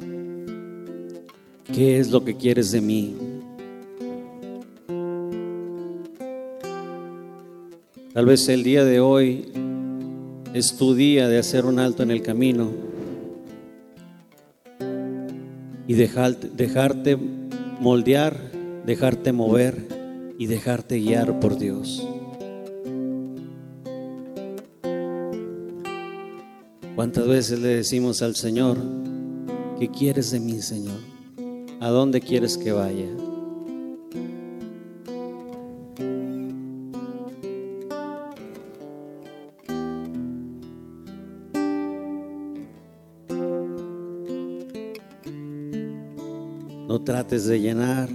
¿qué 1.73 1.99
es 1.99 2.11
lo 2.11 2.23
que 2.23 2.37
quieres 2.37 2.71
de 2.71 2.83
mí? 2.83 3.17
Tal 8.13 8.27
vez 8.27 8.47
el 8.51 8.63
día 8.63 8.85
de 8.85 9.01
hoy 9.01 9.51
es 10.53 10.77
tu 10.77 10.95
día 10.95 11.29
de 11.29 11.39
hacer 11.39 11.65
un 11.65 11.79
alto 11.79 12.03
en 12.03 12.11
el 12.11 12.21
camino 12.21 12.73
y 15.89 15.95
dejarte, 15.95 16.51
dejarte 16.55 17.17
moldear, 17.81 18.39
dejarte 18.85 19.33
mover 19.33 20.35
y 20.39 20.45
dejarte 20.45 20.99
guiar 20.99 21.41
por 21.41 21.57
Dios. 21.57 22.07
¿Cuántas 27.05 27.29
veces 27.29 27.61
le 27.61 27.69
decimos 27.69 28.23
al 28.23 28.35
Señor, 28.35 28.79
¿qué 29.79 29.91
quieres 29.91 30.31
de 30.31 30.41
mí, 30.41 30.63
Señor? 30.63 30.97
¿A 31.79 31.91
dónde 31.91 32.23
quieres 32.23 32.57
que 32.57 32.73
vaya? 32.73 33.11
No 46.89 47.03
trates 47.05 47.45
de 47.45 47.61
llenar 47.61 48.09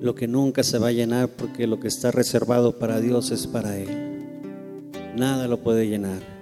lo 0.00 0.14
que 0.14 0.26
nunca 0.26 0.62
se 0.62 0.78
va 0.78 0.88
a 0.88 0.92
llenar 0.92 1.28
porque 1.28 1.66
lo 1.66 1.78
que 1.80 1.88
está 1.88 2.10
reservado 2.10 2.78
para 2.78 2.98
Dios 2.98 3.30
es 3.30 3.46
para 3.46 3.76
Él. 3.76 3.90
Nada 5.18 5.48
lo 5.48 5.58
puede 5.58 5.86
llenar. 5.86 6.39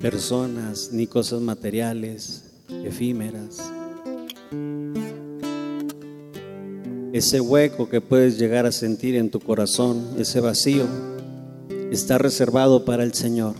Personas, 0.00 0.90
ni 0.92 1.06
cosas 1.06 1.40
materiales, 1.40 2.44
efímeras. 2.84 3.72
Ese 7.12 7.40
hueco 7.40 7.88
que 7.88 8.02
puedes 8.02 8.38
llegar 8.38 8.66
a 8.66 8.72
sentir 8.72 9.16
en 9.16 9.30
tu 9.30 9.40
corazón, 9.40 10.16
ese 10.18 10.40
vacío, 10.40 10.84
está 11.90 12.18
reservado 12.18 12.84
para 12.84 13.04
el 13.04 13.14
Señor. 13.14 13.54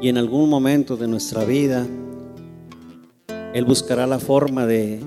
Y 0.00 0.08
en 0.08 0.18
algún 0.18 0.48
momento 0.48 0.96
de 0.96 1.08
nuestra 1.08 1.44
vida, 1.44 1.86
Él 3.54 3.64
buscará 3.64 4.06
la 4.06 4.20
forma 4.20 4.66
de, 4.66 5.00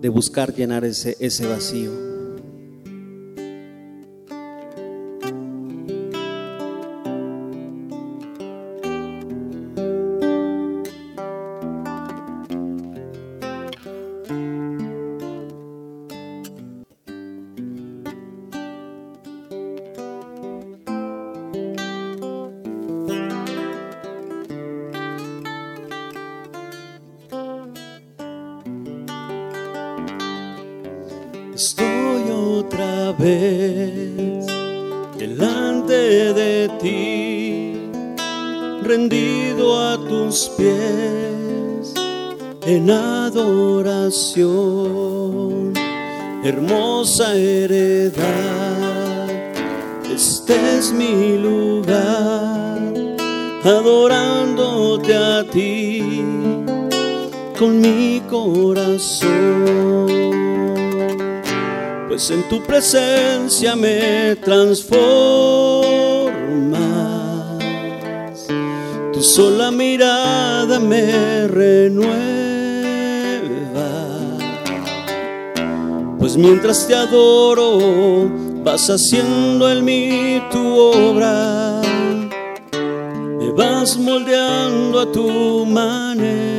de 0.00 0.08
buscar 0.08 0.54
llenar 0.54 0.84
ese, 0.84 1.16
ese 1.18 1.48
vacío. 1.48 2.11
Estoy 31.54 32.30
otra 32.30 33.12
vez 33.12 34.46
delante 35.18 36.32
de 36.32 36.70
ti, 36.80 37.90
rendido 38.82 39.78
a 39.78 39.98
tus 39.98 40.48
pies 40.56 41.92
en 42.62 42.90
adoración. 42.90 44.42
Hermosa 46.42 47.36
heredad, 47.36 49.28
este 50.10 50.78
es 50.78 50.90
mi 50.90 51.36
lugar, 51.36 52.80
adorándote 53.62 55.14
a 55.14 55.44
ti 55.44 56.24
con 57.58 57.78
mi 57.78 58.22
corazón 58.30 60.21
pues 62.12 62.30
en 62.30 62.46
tu 62.46 62.62
presencia 62.62 63.74
me 63.74 64.36
transformas. 64.36 64.76
Tu 69.14 69.22
sola 69.22 69.70
mirada 69.70 70.78
me 70.78 71.48
renueva. 71.48 72.12
Pues 76.18 76.36
mientras 76.36 76.86
te 76.86 76.94
adoro, 76.94 78.30
vas 78.62 78.90
haciendo 78.90 79.70
en 79.72 79.82
mí 79.82 80.42
tu 80.50 80.76
obra. 80.76 81.80
Me 83.38 83.52
vas 83.52 83.96
moldeando 83.96 85.00
a 85.00 85.10
tu 85.10 85.64
manera. 85.64 86.52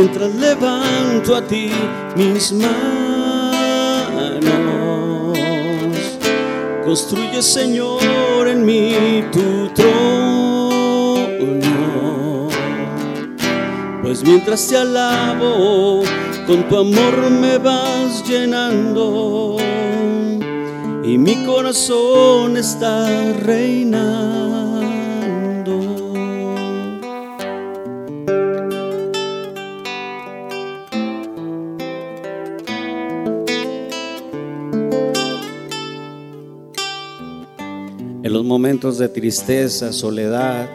Mientras 0.00 0.32
levanto 0.36 1.34
a 1.34 1.42
ti 1.42 1.72
mis 2.14 2.52
manos, 2.52 2.78
construye 6.84 7.42
Señor 7.42 8.46
en 8.46 8.64
mí 8.64 9.24
tu 9.32 9.68
trono. 9.74 10.78
Pues 14.00 14.22
mientras 14.22 14.68
te 14.68 14.76
alabo, 14.76 16.04
con 16.46 16.68
tu 16.68 16.76
amor 16.76 17.30
me 17.30 17.58
vas 17.58 18.22
llenando 18.24 19.56
y 21.02 21.18
mi 21.18 21.44
corazón 21.44 22.56
está 22.56 23.32
reinando. 23.32 24.77
En 38.28 38.34
los 38.34 38.44
momentos 38.44 38.98
de 38.98 39.08
tristeza, 39.08 39.90
soledad, 39.90 40.68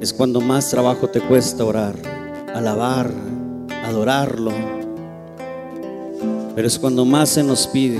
es 0.00 0.12
cuando 0.12 0.40
más 0.40 0.70
trabajo 0.70 1.08
te 1.08 1.20
cuesta 1.20 1.64
orar, 1.64 1.96
alabar, 2.54 3.10
adorarlo. 3.84 4.52
Pero 6.54 6.68
es 6.68 6.78
cuando 6.78 7.04
más 7.04 7.30
se 7.30 7.42
nos 7.42 7.66
pide. 7.66 7.98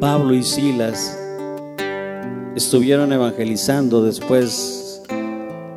Pablo 0.00 0.32
y 0.32 0.42
Silas 0.42 1.18
estuvieron 2.56 3.12
evangelizando 3.12 4.02
después 4.02 5.02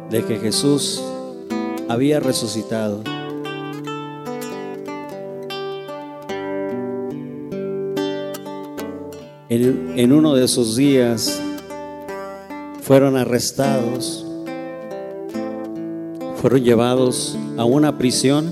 de 0.09 0.23
que 0.23 0.37
Jesús 0.37 1.03
había 1.89 2.21
resucitado. 2.21 3.03
En, 9.55 10.11
uno 10.11 10.33
de 10.33 10.45
esos 10.45 10.75
días 10.75 11.39
fueron 12.81 13.15
arrestados, 13.15 14.25
fueron 16.37 16.63
llevados 16.63 17.37
a 17.55 17.63
una 17.63 17.99
prisión 17.99 18.49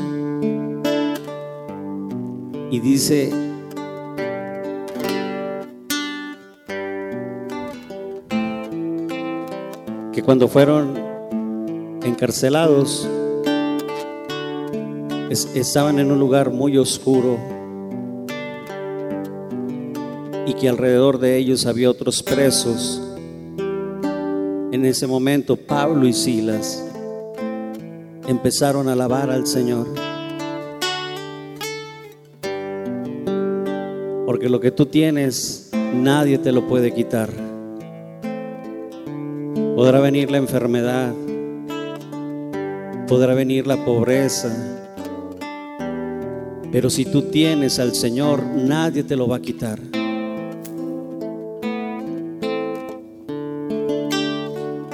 y 2.69 2.79
dice 2.81 3.31
que 10.13 10.21
cuando 10.23 10.47
fueron 10.47 10.93
encarcelados 12.03 13.07
es- 15.29 15.55
estaban 15.55 15.99
en 15.99 16.11
un 16.11 16.19
lugar 16.19 16.51
muy 16.51 16.77
oscuro 16.77 17.37
y 20.45 20.53
que 20.53 20.69
alrededor 20.69 21.19
de 21.19 21.37
ellos 21.37 21.65
había 21.65 21.89
otros 21.89 22.23
presos. 22.23 23.01
En 24.71 24.85
ese 24.85 25.05
momento 25.07 25.55
Pablo 25.55 26.07
y 26.07 26.13
Silas 26.13 26.83
empezaron 28.27 28.87
a 28.87 28.93
alabar 28.93 29.29
al 29.29 29.45
Señor. 29.45 29.87
Porque 34.25 34.49
lo 34.49 34.59
que 34.59 34.71
tú 34.71 34.85
tienes 34.85 35.71
nadie 35.93 36.37
te 36.37 36.51
lo 36.51 36.67
puede 36.67 36.93
quitar. 36.93 37.29
Podrá 39.75 39.99
venir 39.99 40.31
la 40.31 40.37
enfermedad, 40.37 41.13
podrá 43.07 43.33
venir 43.33 43.67
la 43.67 43.83
pobreza, 43.83 44.79
pero 46.71 46.89
si 46.89 47.05
tú 47.05 47.23
tienes 47.23 47.79
al 47.79 47.93
Señor, 47.93 48.43
nadie 48.43 49.03
te 49.03 49.15
lo 49.15 49.27
va 49.27 49.37
a 49.37 49.41
quitar. 49.41 49.90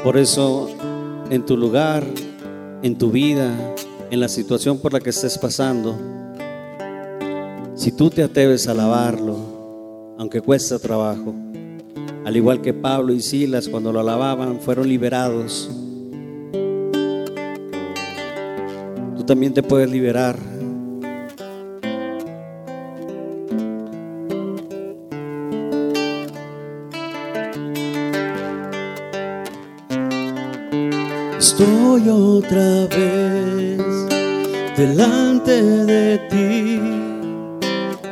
Por 0.08 0.16
eso, 0.16 0.70
en 1.30 1.46
tu 1.46 1.58
lugar, 1.58 2.02
en 2.82 2.98
tu 2.98 3.12
vida, 3.12 3.54
en 4.10 4.22
la 4.22 4.30
situación 4.30 4.80
por 4.80 4.94
la 4.94 5.02
que 5.02 5.10
estés 5.10 5.38
pasando, 5.38 5.98
si 7.76 7.92
tú 7.92 8.10
te 8.10 8.24
atreves 8.24 8.70
a 8.70 8.72
alabarlo, 8.72 10.16
aunque 10.18 10.40
cuesta 10.40 10.80
trabajo, 10.80 11.36
al 12.24 12.38
igual 12.38 12.62
que 12.62 12.74
Pablo 12.74 13.12
y 13.12 13.20
Silas 13.20 13.68
cuando 13.68 13.92
lo 13.92 14.00
alababan, 14.00 14.62
fueron 14.62 14.88
liberados. 14.88 15.70
Tú 19.18 19.24
también 19.26 19.54
te 19.54 19.62
puedes 19.62 19.92
liberar. 19.92 20.40
Otra 32.06 32.86
vez 32.96 33.82
delante 34.78 35.64
de 35.64 36.20
ti, 36.30 36.80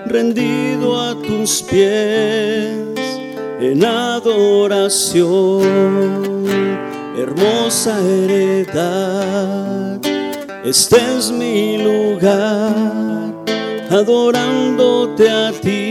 rendido 0.07 0.99
a 0.99 1.13
tus 1.21 1.61
pies 1.61 2.81
en 3.61 3.85
adoración. 3.85 5.61
Hermosa 7.15 7.99
heredad, 8.01 9.99
este 10.63 10.97
es 11.17 11.29
mi 11.29 11.77
lugar, 11.77 12.73
adorándote 13.91 15.29
a 15.29 15.51
ti 15.61 15.84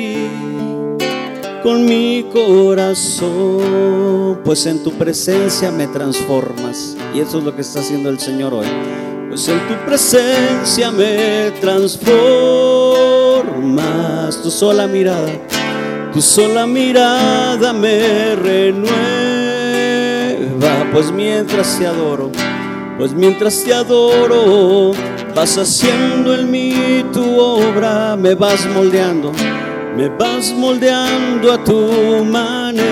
con 1.65 1.85
mi 1.87 2.27
corazón, 2.31 3.63
pues 4.45 4.67
en 4.67 4.83
tu 4.83 4.93
presencia 4.93 5.71
me 5.71 5.87
transformas. 5.87 6.95
Y 7.15 7.21
eso 7.21 7.39
es 7.39 7.45
lo 7.45 7.57
que 7.57 7.63
está 7.63 7.81
haciendo 7.81 8.11
el 8.11 8.19
Señor 8.19 8.53
hoy. 8.53 8.67
Pues 9.31 9.49
en 9.49 9.67
tu 9.67 9.75
presencia 9.87 10.91
me 10.91 11.53
transformas. 11.63 14.43
Tu 14.43 14.51
sola 14.51 14.87
mirada, 14.87 15.33
tu 16.13 16.21
sola 16.21 16.67
mirada 16.67 17.73
me 17.73 18.37
renueva. 18.37 18.93
Pues 20.93 21.11
mientras 21.11 21.79
te 21.79 21.87
adoro, 21.87 22.31
pues 22.99 23.15
mientras 23.15 23.65
te 23.65 23.73
adoro, 23.73 24.93
vas 25.35 25.57
haciendo 25.57 26.35
en 26.35 26.51
mí 26.51 27.07
tu 27.11 27.41
obra, 27.41 28.17
me 28.17 28.35
vas 28.35 28.67
moldeando 28.67 29.33
me 29.97 30.09
vas 30.09 30.53
moldeando 30.53 31.53
a 31.53 31.63
tu 31.63 32.25
manera. 32.25 32.85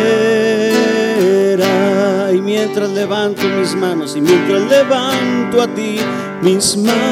Y 2.32 2.40
mientras 2.40 2.90
levanto 2.90 3.42
mis 3.58 3.74
manos, 3.74 4.16
y 4.16 4.20
mientras 4.20 4.62
levanto 4.70 5.62
a 5.62 5.66
ti 5.74 5.98
mis 6.42 6.76
manos, 6.76 7.02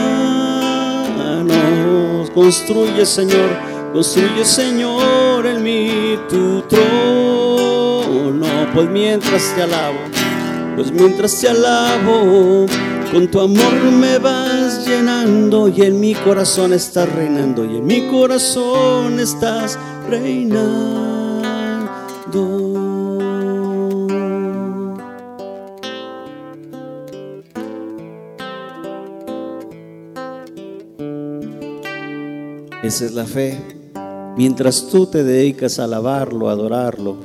construye 2.31 3.05
Señor, 3.05 3.51
construye 3.93 4.45
Señor 4.45 5.47
en 5.47 5.63
mí 5.63 6.19
tu 6.29 6.63
trono. 6.63 8.47
Pues 8.73 8.89
mientras 8.89 9.53
te 9.55 9.63
alabo, 9.63 9.99
Pues 10.77 10.93
mientras 10.93 11.41
te 11.41 11.49
alabo, 11.49 12.67
con 13.11 13.29
tu 13.29 13.41
amor 13.41 13.75
me 13.93 14.19
vas 14.19 14.87
llenando 14.87 15.69
y 15.69 15.83
en 15.83 15.99
mi 15.99 16.15
corazón 16.15 16.73
estás 16.73 17.13
reinando 17.13 17.65
y 17.65 17.79
en 17.79 17.87
mi 17.87 18.07
corazón 18.09 19.19
estás 19.19 19.79
reinando. 20.09 21.11
Esa 32.83 33.05
es 33.05 33.13
la 33.13 33.25
fe. 33.25 33.59
Mientras 34.37 34.89
tú 34.89 35.07
te 35.07 35.25
dedicas 35.25 35.79
a 35.79 35.85
alabarlo, 35.85 36.49
a 36.49 36.53
adorarlo, 36.53 37.17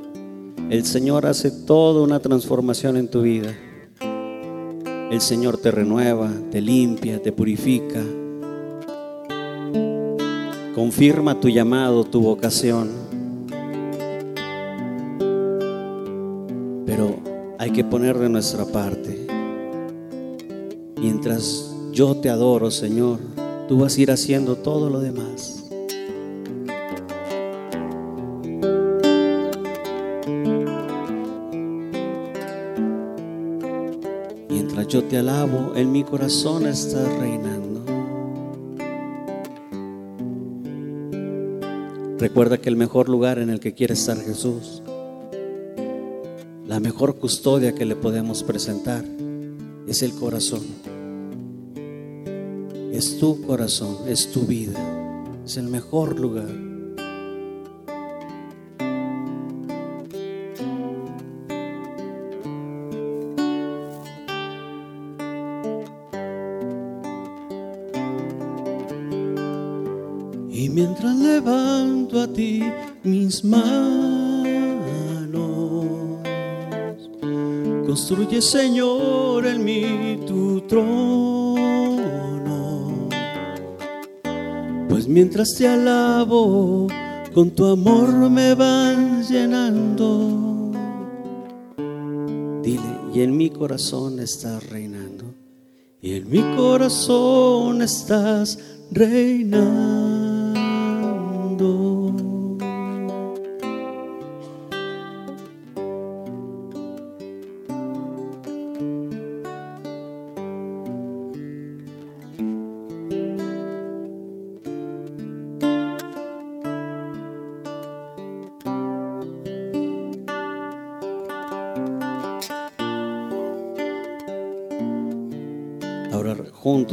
el 0.69 0.85
Señor 0.85 1.27
hace 1.27 1.51
toda 1.51 2.01
una 2.01 2.19
transformación 2.19 2.97
en 2.97 3.07
tu 3.07 3.21
vida. 3.21 3.55
El 5.15 5.21
Señor 5.21 5.55
te 5.55 5.71
renueva, 5.71 6.29
te 6.51 6.59
limpia, 6.59 7.21
te 7.21 7.31
purifica. 7.31 8.03
Confirma 10.75 11.39
tu 11.39 11.47
llamado, 11.47 12.03
tu 12.03 12.19
vocación. 12.19 12.89
Pero 16.85 17.15
hay 17.57 17.71
que 17.71 17.85
poner 17.85 18.19
de 18.19 18.27
nuestra 18.27 18.65
parte. 18.65 19.25
Mientras 20.99 21.73
yo 21.93 22.17
te 22.17 22.29
adoro, 22.29 22.69
Señor, 22.69 23.19
tú 23.69 23.79
vas 23.79 23.95
a 23.95 24.01
ir 24.01 24.11
haciendo 24.11 24.57
todo 24.57 24.89
lo 24.89 24.99
demás. 24.99 25.64
Te 35.09 35.17
alabo, 35.17 35.73
en 35.75 35.91
mi 35.91 36.03
corazón 36.03 36.65
estás 36.65 37.07
reinando. 37.19 37.83
Recuerda 42.17 42.57
que 42.57 42.69
el 42.69 42.75
mejor 42.75 43.09
lugar 43.09 43.39
en 43.39 43.49
el 43.49 43.59
que 43.59 43.73
quiere 43.73 43.93
estar 43.93 44.17
Jesús, 44.17 44.81
la 46.65 46.79
mejor 46.79 47.17
custodia 47.17 47.75
que 47.75 47.85
le 47.85 47.95
podemos 47.95 48.43
presentar 48.43 49.05
es 49.87 50.01
el 50.01 50.13
corazón. 50.13 50.63
Es 52.91 53.19
tu 53.19 53.41
corazón, 53.41 53.97
es 54.07 54.31
tu 54.31 54.41
vida, 54.41 54.79
es 55.45 55.57
el 55.57 55.67
mejor 55.67 56.19
lugar. 56.19 56.74
Mis 73.35 73.43
manos, 73.43 74.47
construye 77.85 78.41
Señor 78.41 79.45
en 79.45 79.63
mí 79.63 80.19
tu 80.25 80.61
trono. 80.61 81.57
Pues 84.87 85.07
mientras 85.07 85.55
te 85.57 85.67
alabo, 85.67 86.87
con 87.33 87.51
tu 87.51 87.65
amor 87.65 88.29
me 88.29 88.55
vas 88.55 89.29
llenando. 89.29 90.71
Dile, 92.63 92.99
y 93.13 93.21
en 93.21 93.35
mi 93.35 93.49
corazón 93.49 94.19
estás 94.19 94.69
reinando. 94.69 95.25
Y 96.01 96.13
en 96.15 96.29
mi 96.29 96.41
corazón 96.55 97.81
estás 97.81 98.57
reinando. 98.91 100.35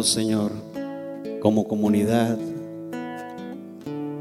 Señor, 0.09 0.53
como 1.41 1.67
comunidad, 1.67 2.39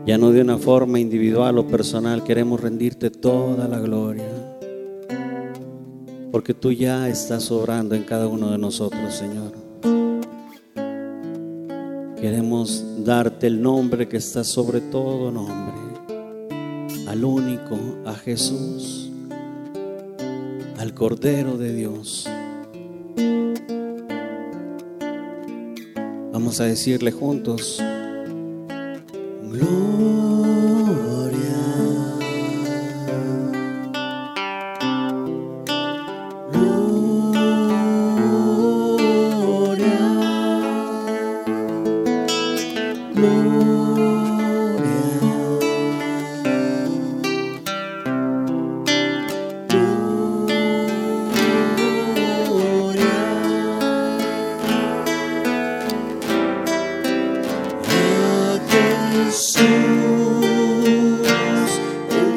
ya 0.05 0.17
no 0.17 0.31
de 0.31 0.41
una 0.41 0.57
forma 0.57 0.99
individual 0.99 1.59
o 1.59 1.67
personal, 1.67 2.23
queremos 2.23 2.59
rendirte 2.59 3.11
toda 3.11 3.67
la 3.67 3.79
gloria. 3.79 4.29
Porque 6.31 6.53
tú 6.53 6.71
ya 6.71 7.07
estás 7.07 7.51
obrando 7.51 7.93
en 7.93 8.03
cada 8.03 8.27
uno 8.27 8.51
de 8.51 8.57
nosotros, 8.57 9.13
Señor. 9.13 9.51
Queremos 12.19 12.83
darte 13.03 13.47
el 13.47 13.61
nombre 13.61 14.07
que 14.07 14.17
está 14.17 14.43
sobre 14.43 14.81
todo 14.81 15.31
nombre, 15.31 15.73
al 17.07 17.23
único, 17.23 17.77
a 18.05 18.13
Jesús, 18.13 19.11
al 20.77 20.93
Cordero 20.93 21.57
de 21.57 21.73
Dios. 21.73 22.27
Vamos 26.51 26.59
a 26.59 26.65
decirle 26.65 27.13
juntos, 27.13 27.81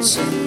el 0.05 0.44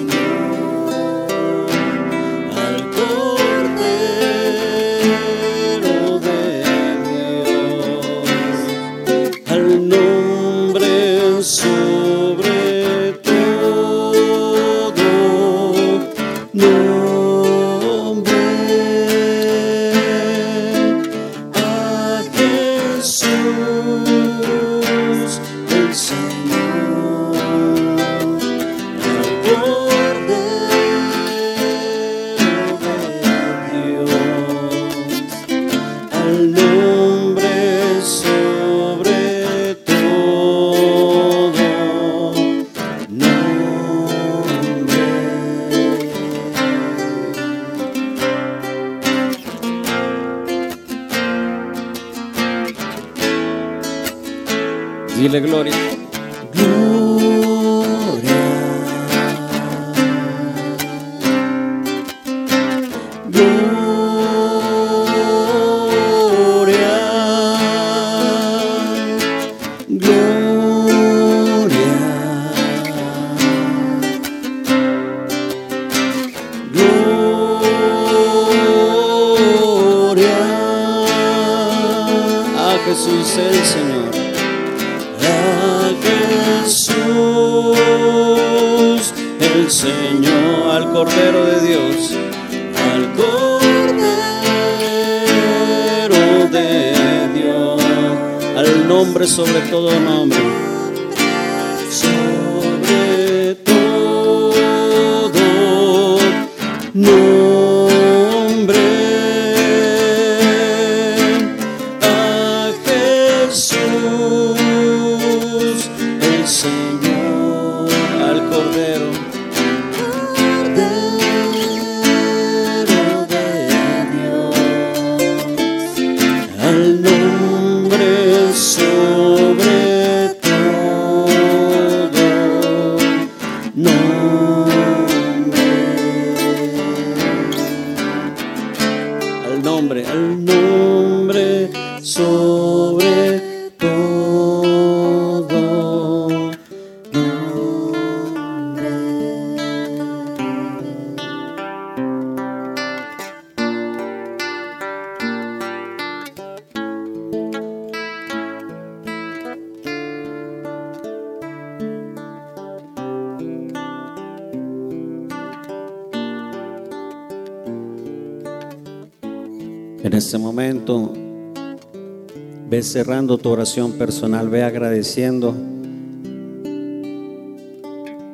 cerrando 172.89 173.37
tu 173.37 173.51
oración 173.51 173.93
personal, 173.93 174.49
ve 174.49 174.63
agradeciendo. 174.63 175.55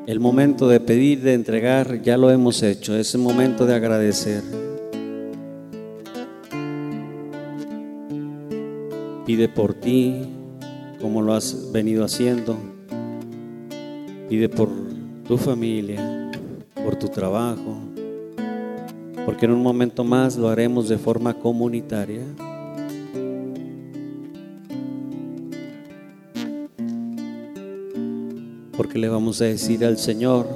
El 0.06 0.20
momento 0.20 0.68
de 0.68 0.80
pedir, 0.80 1.22
de 1.22 1.34
entregar, 1.34 2.02
ya 2.02 2.16
lo 2.16 2.30
hemos 2.30 2.62
hecho. 2.62 2.94
Es 2.94 3.14
el 3.14 3.22
momento 3.22 3.66
de 3.66 3.74
agradecer. 3.74 4.42
Pide 9.26 9.48
por 9.48 9.74
ti, 9.74 10.22
como 11.00 11.20
lo 11.22 11.32
has 11.32 11.72
venido 11.72 12.04
haciendo. 12.04 12.56
Pide 14.28 14.48
por 14.48 14.68
tu 15.26 15.36
familia, 15.36 16.30
por 16.74 16.96
tu 16.96 17.08
trabajo, 17.08 17.78
porque 19.24 19.46
en 19.46 19.52
un 19.52 19.62
momento 19.62 20.04
más 20.04 20.36
lo 20.36 20.48
haremos 20.48 20.88
de 20.88 20.98
forma 20.98 21.34
comunitaria. 21.34 22.22
Porque 28.94 29.00
le 29.00 29.08
vamos 29.08 29.40
a 29.40 29.46
decir 29.46 29.84
al 29.84 29.98
Señor 29.98 30.46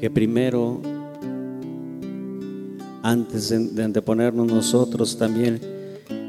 que 0.00 0.08
primero, 0.14 0.80
antes 3.02 3.48
de 3.48 3.82
anteponernos 3.82 4.46
nosotros, 4.46 5.18
también 5.18 5.60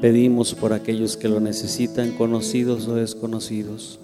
pedimos 0.01 0.55
por 0.55 0.73
aquellos 0.73 1.17
que 1.17 1.29
lo 1.29 1.39
necesitan, 1.39 2.13
conocidos 2.13 2.87
o 2.87 2.95
desconocidos. 2.95 3.99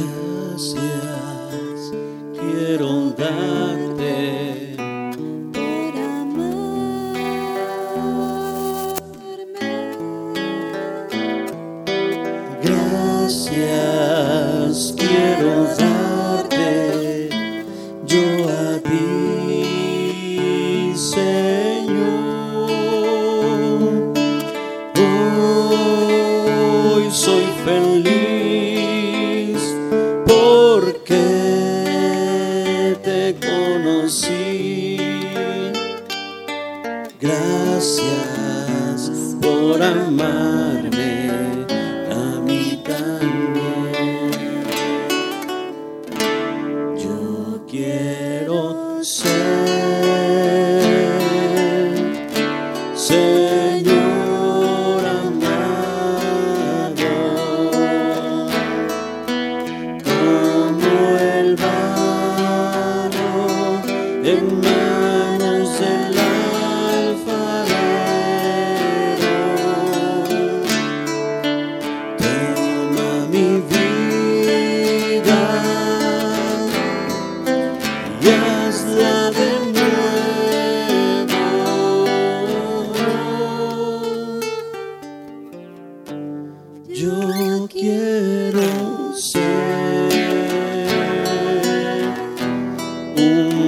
Gracias. 0.00 1.92
Quiero 2.38 3.10
darte 3.16 3.67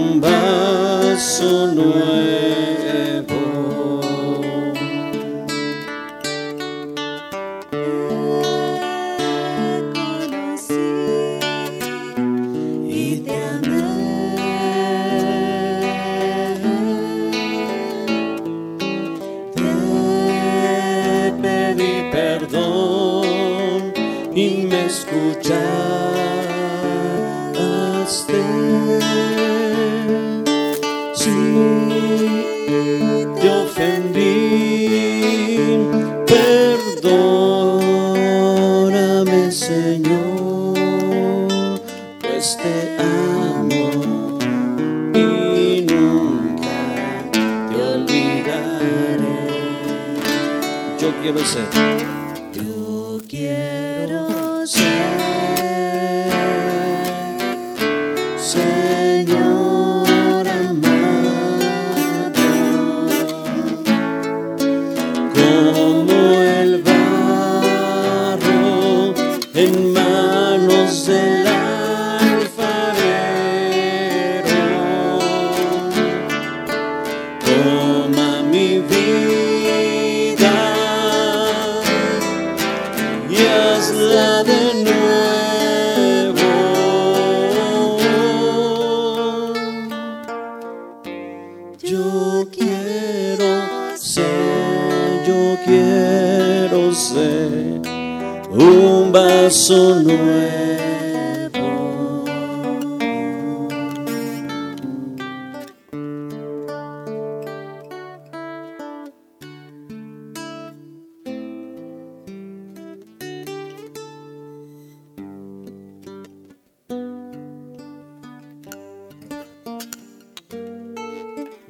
un 0.01 0.21
nuevo. 1.75 2.60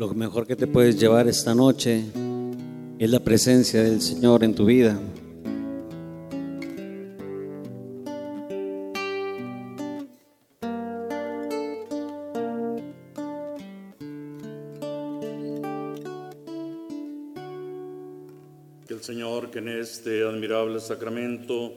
Lo 0.01 0.09
mejor 0.15 0.47
que 0.47 0.57
te 0.57 0.67
puedes 0.67 0.99
llevar 0.99 1.29
esta 1.29 1.55
noche 1.55 2.03
es 2.99 3.11
la 3.11 3.21
presencia 3.21 3.83
del 3.83 4.01
Señor 4.01 4.43
en 4.45 4.55
tu 4.55 4.65
vida. 4.65 4.99
Que 18.89 18.95
el 18.95 19.03
Señor, 19.03 19.51
que 19.51 19.59
en 19.59 19.69
este 19.69 20.23
admirable 20.23 20.81
sacramento 20.81 21.75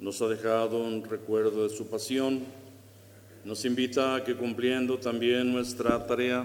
nos 0.00 0.20
ha 0.22 0.26
dejado 0.26 0.82
un 0.82 1.04
recuerdo 1.04 1.68
de 1.68 1.70
su 1.72 1.86
pasión, 1.86 2.40
nos 3.44 3.64
invita 3.64 4.16
a 4.16 4.24
que 4.24 4.34
cumpliendo 4.34 4.98
también 4.98 5.52
nuestra 5.52 6.04
tarea, 6.04 6.44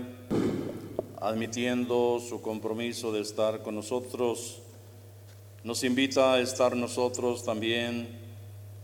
admitiendo 1.23 2.19
su 2.19 2.41
compromiso 2.41 3.13
de 3.13 3.21
estar 3.21 3.61
con 3.61 3.75
nosotros, 3.75 4.59
nos 5.63 5.81
invita 5.85 6.33
a 6.33 6.41
estar 6.41 6.75
nosotros 6.75 7.45
también 7.45 8.09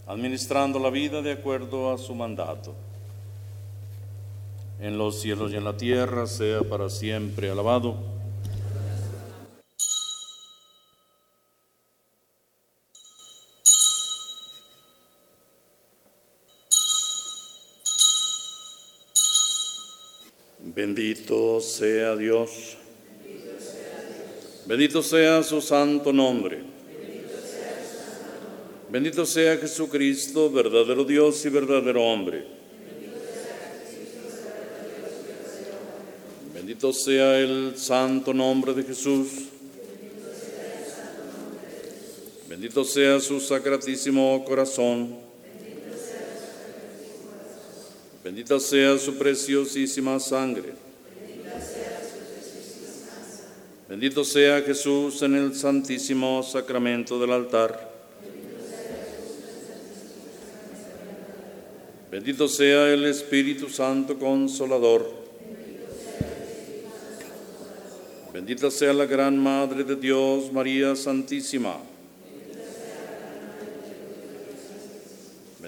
administrando 0.07 0.79
la 0.79 0.89
vida 0.89 1.21
de 1.21 1.33
acuerdo 1.33 1.91
a 1.91 1.97
su 1.97 2.15
mandato. 2.15 2.73
En 4.79 4.97
los 4.97 5.19
cielos 5.19 5.51
y 5.51 5.57
en 5.57 5.65
la 5.65 5.75
tierra 5.75 6.25
sea 6.27 6.61
para 6.61 6.89
siempre 6.89 7.51
alabado. 7.51 7.97
Bendito 20.89 21.61
sea 21.61 22.15
Dios. 22.15 22.75
Bendito 24.65 25.03
sea 25.03 25.43
su 25.43 25.61
santo 25.61 26.11
nombre. 26.11 26.63
Bendito 28.89 29.23
sea 29.23 29.55
Jesucristo, 29.57 30.49
verdadero 30.49 31.03
Dios 31.03 31.45
y 31.45 31.49
verdadero 31.49 32.03
hombre. 32.03 32.43
Bendito 36.55 36.91
sea 36.91 37.37
el 37.37 37.73
santo 37.77 38.33
nombre 38.33 38.73
de 38.73 38.81
Jesús. 38.81 39.27
Bendito 42.47 42.83
sea 42.83 43.19
su 43.19 43.39
sacratísimo 43.39 44.43
corazón. 44.43 45.28
Bendita 48.23 48.59
sea 48.59 48.97
su 48.97 49.17
preciosísima 49.17 50.19
sangre. 50.19 50.73
Bendito 53.87 54.23
sea 54.23 54.61
Jesús 54.61 55.21
en 55.21 55.35
el 55.35 55.55
santísimo 55.55 56.43
sacramento 56.43 57.19
del 57.19 57.31
altar. 57.31 57.89
Bendito 62.11 62.47
sea 62.47 62.93
el 62.93 63.05
Espíritu 63.05 63.69
Santo 63.69 64.19
Consolador. 64.19 65.19
Bendita 68.33 68.69
sea 68.69 68.93
la 68.93 69.05
gran 69.05 69.37
Madre 69.37 69.83
de 69.83 69.95
Dios, 69.95 70.51
María 70.51 70.95
Santísima. 70.95 71.77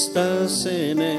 Estás 0.00 0.64
en 0.66 1.00
el 1.00 1.17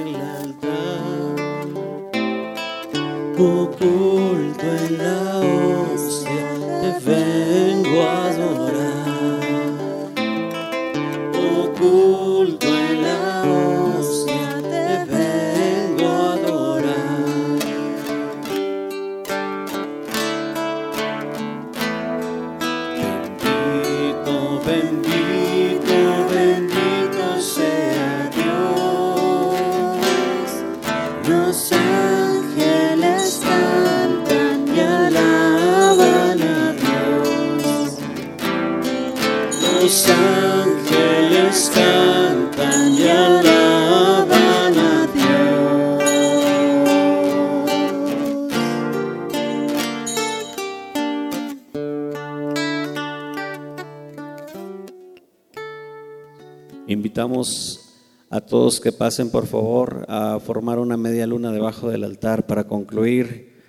todos 58.50 58.82
que 58.82 58.92
pasen 58.92 59.30
por 59.30 59.46
favor 59.46 60.06
a 60.10 60.40
formar 60.40 60.80
una 60.80 60.98
media 60.98 61.28
luna 61.28 61.52
debajo 61.52 61.88
del 61.90 62.04
altar 62.04 62.48
para 62.48 62.64
concluir 62.66 63.62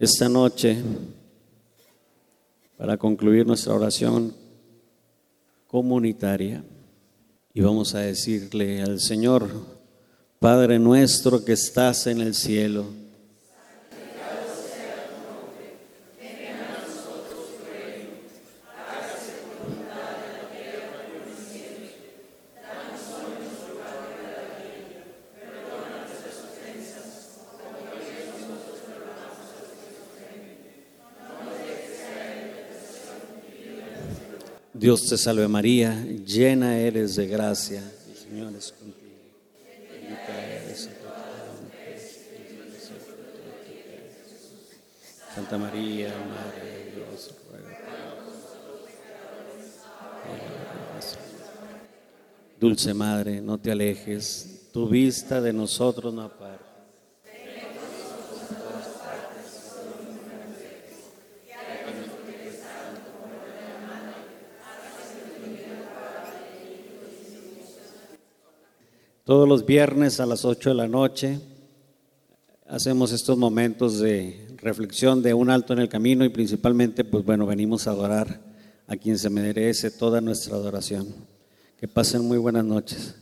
esta 0.00 0.28
noche, 0.28 0.82
para 2.76 2.96
concluir 2.96 3.46
nuestra 3.46 3.72
oración 3.72 4.34
comunitaria. 5.68 6.64
Y 7.54 7.60
vamos 7.60 7.94
a 7.94 8.00
decirle 8.00 8.82
al 8.82 8.98
Señor, 8.98 9.48
Padre 10.40 10.80
nuestro 10.80 11.44
que 11.44 11.52
estás 11.52 12.08
en 12.08 12.20
el 12.20 12.34
cielo, 12.34 12.84
Dios 34.84 35.08
te 35.08 35.16
salve 35.16 35.48
María, 35.48 36.04
llena 36.26 36.76
eres 36.76 37.16
de 37.16 37.26
gracia, 37.26 37.82
el 38.06 38.16
Señor 38.18 38.52
es 38.54 38.70
contigo. 38.70 39.16
Santa 45.34 45.56
María, 45.56 46.08
Madre 46.28 46.68
de 46.68 46.96
Dios, 46.96 47.34
ruega 47.50 47.78
por 50.20 50.94
nosotros. 50.96 51.18
Dulce 52.60 52.92
Madre, 52.92 53.40
no 53.40 53.56
te 53.56 53.72
alejes, 53.72 54.68
tu 54.70 54.86
vista 54.86 55.40
de 55.40 55.54
nosotros 55.54 56.12
no 56.12 56.24
aparte. 56.24 56.63
Todos 69.24 69.48
los 69.48 69.64
viernes 69.64 70.20
a 70.20 70.26
las 70.26 70.44
8 70.44 70.68
de 70.68 70.74
la 70.74 70.86
noche 70.86 71.40
hacemos 72.68 73.10
estos 73.10 73.38
momentos 73.38 73.98
de 73.98 74.54
reflexión 74.58 75.22
de 75.22 75.32
un 75.32 75.48
alto 75.48 75.72
en 75.72 75.78
el 75.78 75.88
camino 75.88 76.26
y 76.26 76.28
principalmente, 76.28 77.04
pues 77.04 77.24
bueno, 77.24 77.46
venimos 77.46 77.86
a 77.86 77.92
adorar 77.92 78.42
a 78.86 78.96
quien 78.96 79.18
se 79.18 79.30
merece 79.30 79.90
toda 79.90 80.20
nuestra 80.20 80.56
adoración. 80.56 81.06
Que 81.78 81.88
pasen 81.88 82.22
muy 82.28 82.36
buenas 82.36 82.66
noches. 82.66 83.14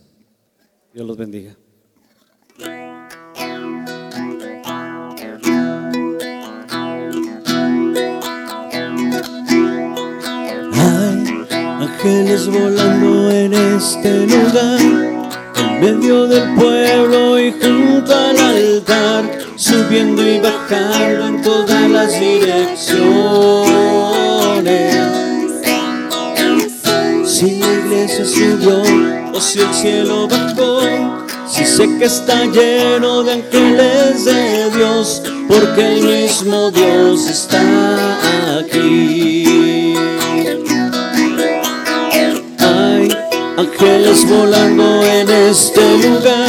Dios 0.92 1.06
los 1.06 1.16
bendiga. 1.16 1.56
Ángeles 11.80 12.48
volando 12.48 13.30
en 13.30 13.54
este 13.54 14.26
lugar, 14.26 15.11
medio 15.82 16.28
del 16.28 16.54
pueblo 16.54 17.40
y 17.40 17.50
junto 17.50 18.14
al 18.14 18.38
altar, 18.38 19.24
subiendo 19.56 20.22
y 20.22 20.38
bajando 20.38 21.26
en 21.26 21.42
todas 21.42 21.90
las 21.90 22.20
direcciones. 22.20 22.88
Si 27.26 27.58
la 27.58 27.72
iglesia 27.80 28.24
subió 28.24 28.80
o 29.32 29.40
si 29.40 29.58
el 29.58 29.74
cielo 29.74 30.28
bajó, 30.28 30.82
si 31.48 31.64
sé 31.64 31.88
que 31.98 32.04
está 32.04 32.44
lleno 32.44 33.24
de 33.24 33.32
ángeles 33.32 34.24
de 34.24 34.70
Dios, 34.76 35.20
porque 35.48 35.94
el 35.94 36.04
mismo 36.04 36.70
Dios 36.70 37.28
está 37.28 38.60
aquí. 38.60 39.41
Ángeles 43.62 44.28
volando 44.28 45.04
en 45.04 45.30
este 45.30 45.80
lugar, 45.98 46.48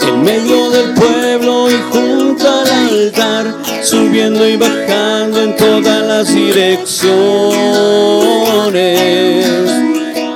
en 0.00 0.22
medio 0.22 0.70
del 0.70 0.92
pueblo 0.94 1.70
y 1.70 1.76
junto 1.92 2.48
al 2.48 2.68
altar, 2.68 3.54
subiendo 3.82 4.48
y 4.48 4.56
bajando 4.56 5.42
en 5.42 5.54
todas 5.56 6.04
las 6.04 6.34
direcciones. 6.34 7.06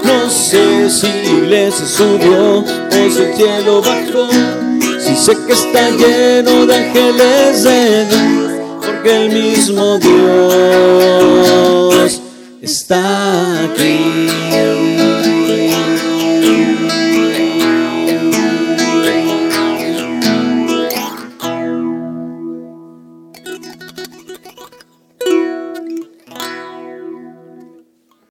No 0.05 0.31
sé 0.31 0.89
si 0.91 1.09
iglesia 1.09 1.87
subió 1.87 2.59
o 2.61 2.65
si 2.93 3.23
el 3.23 3.35
cielo 3.35 3.83
bajó, 3.83 4.29
si 5.01 5.17
sé 5.17 5.37
que 5.45 5.55
está 5.55 5.91
lleno 5.91 6.67
de 6.67 6.77
ángeles 6.77 7.65
de 7.65 8.05
Dios, 8.07 8.53
porque 8.85 9.17
el 9.25 9.31
mismo 9.31 9.99
Dios 9.99 10.23
está 12.63 13.65
aquí. 13.65 15.06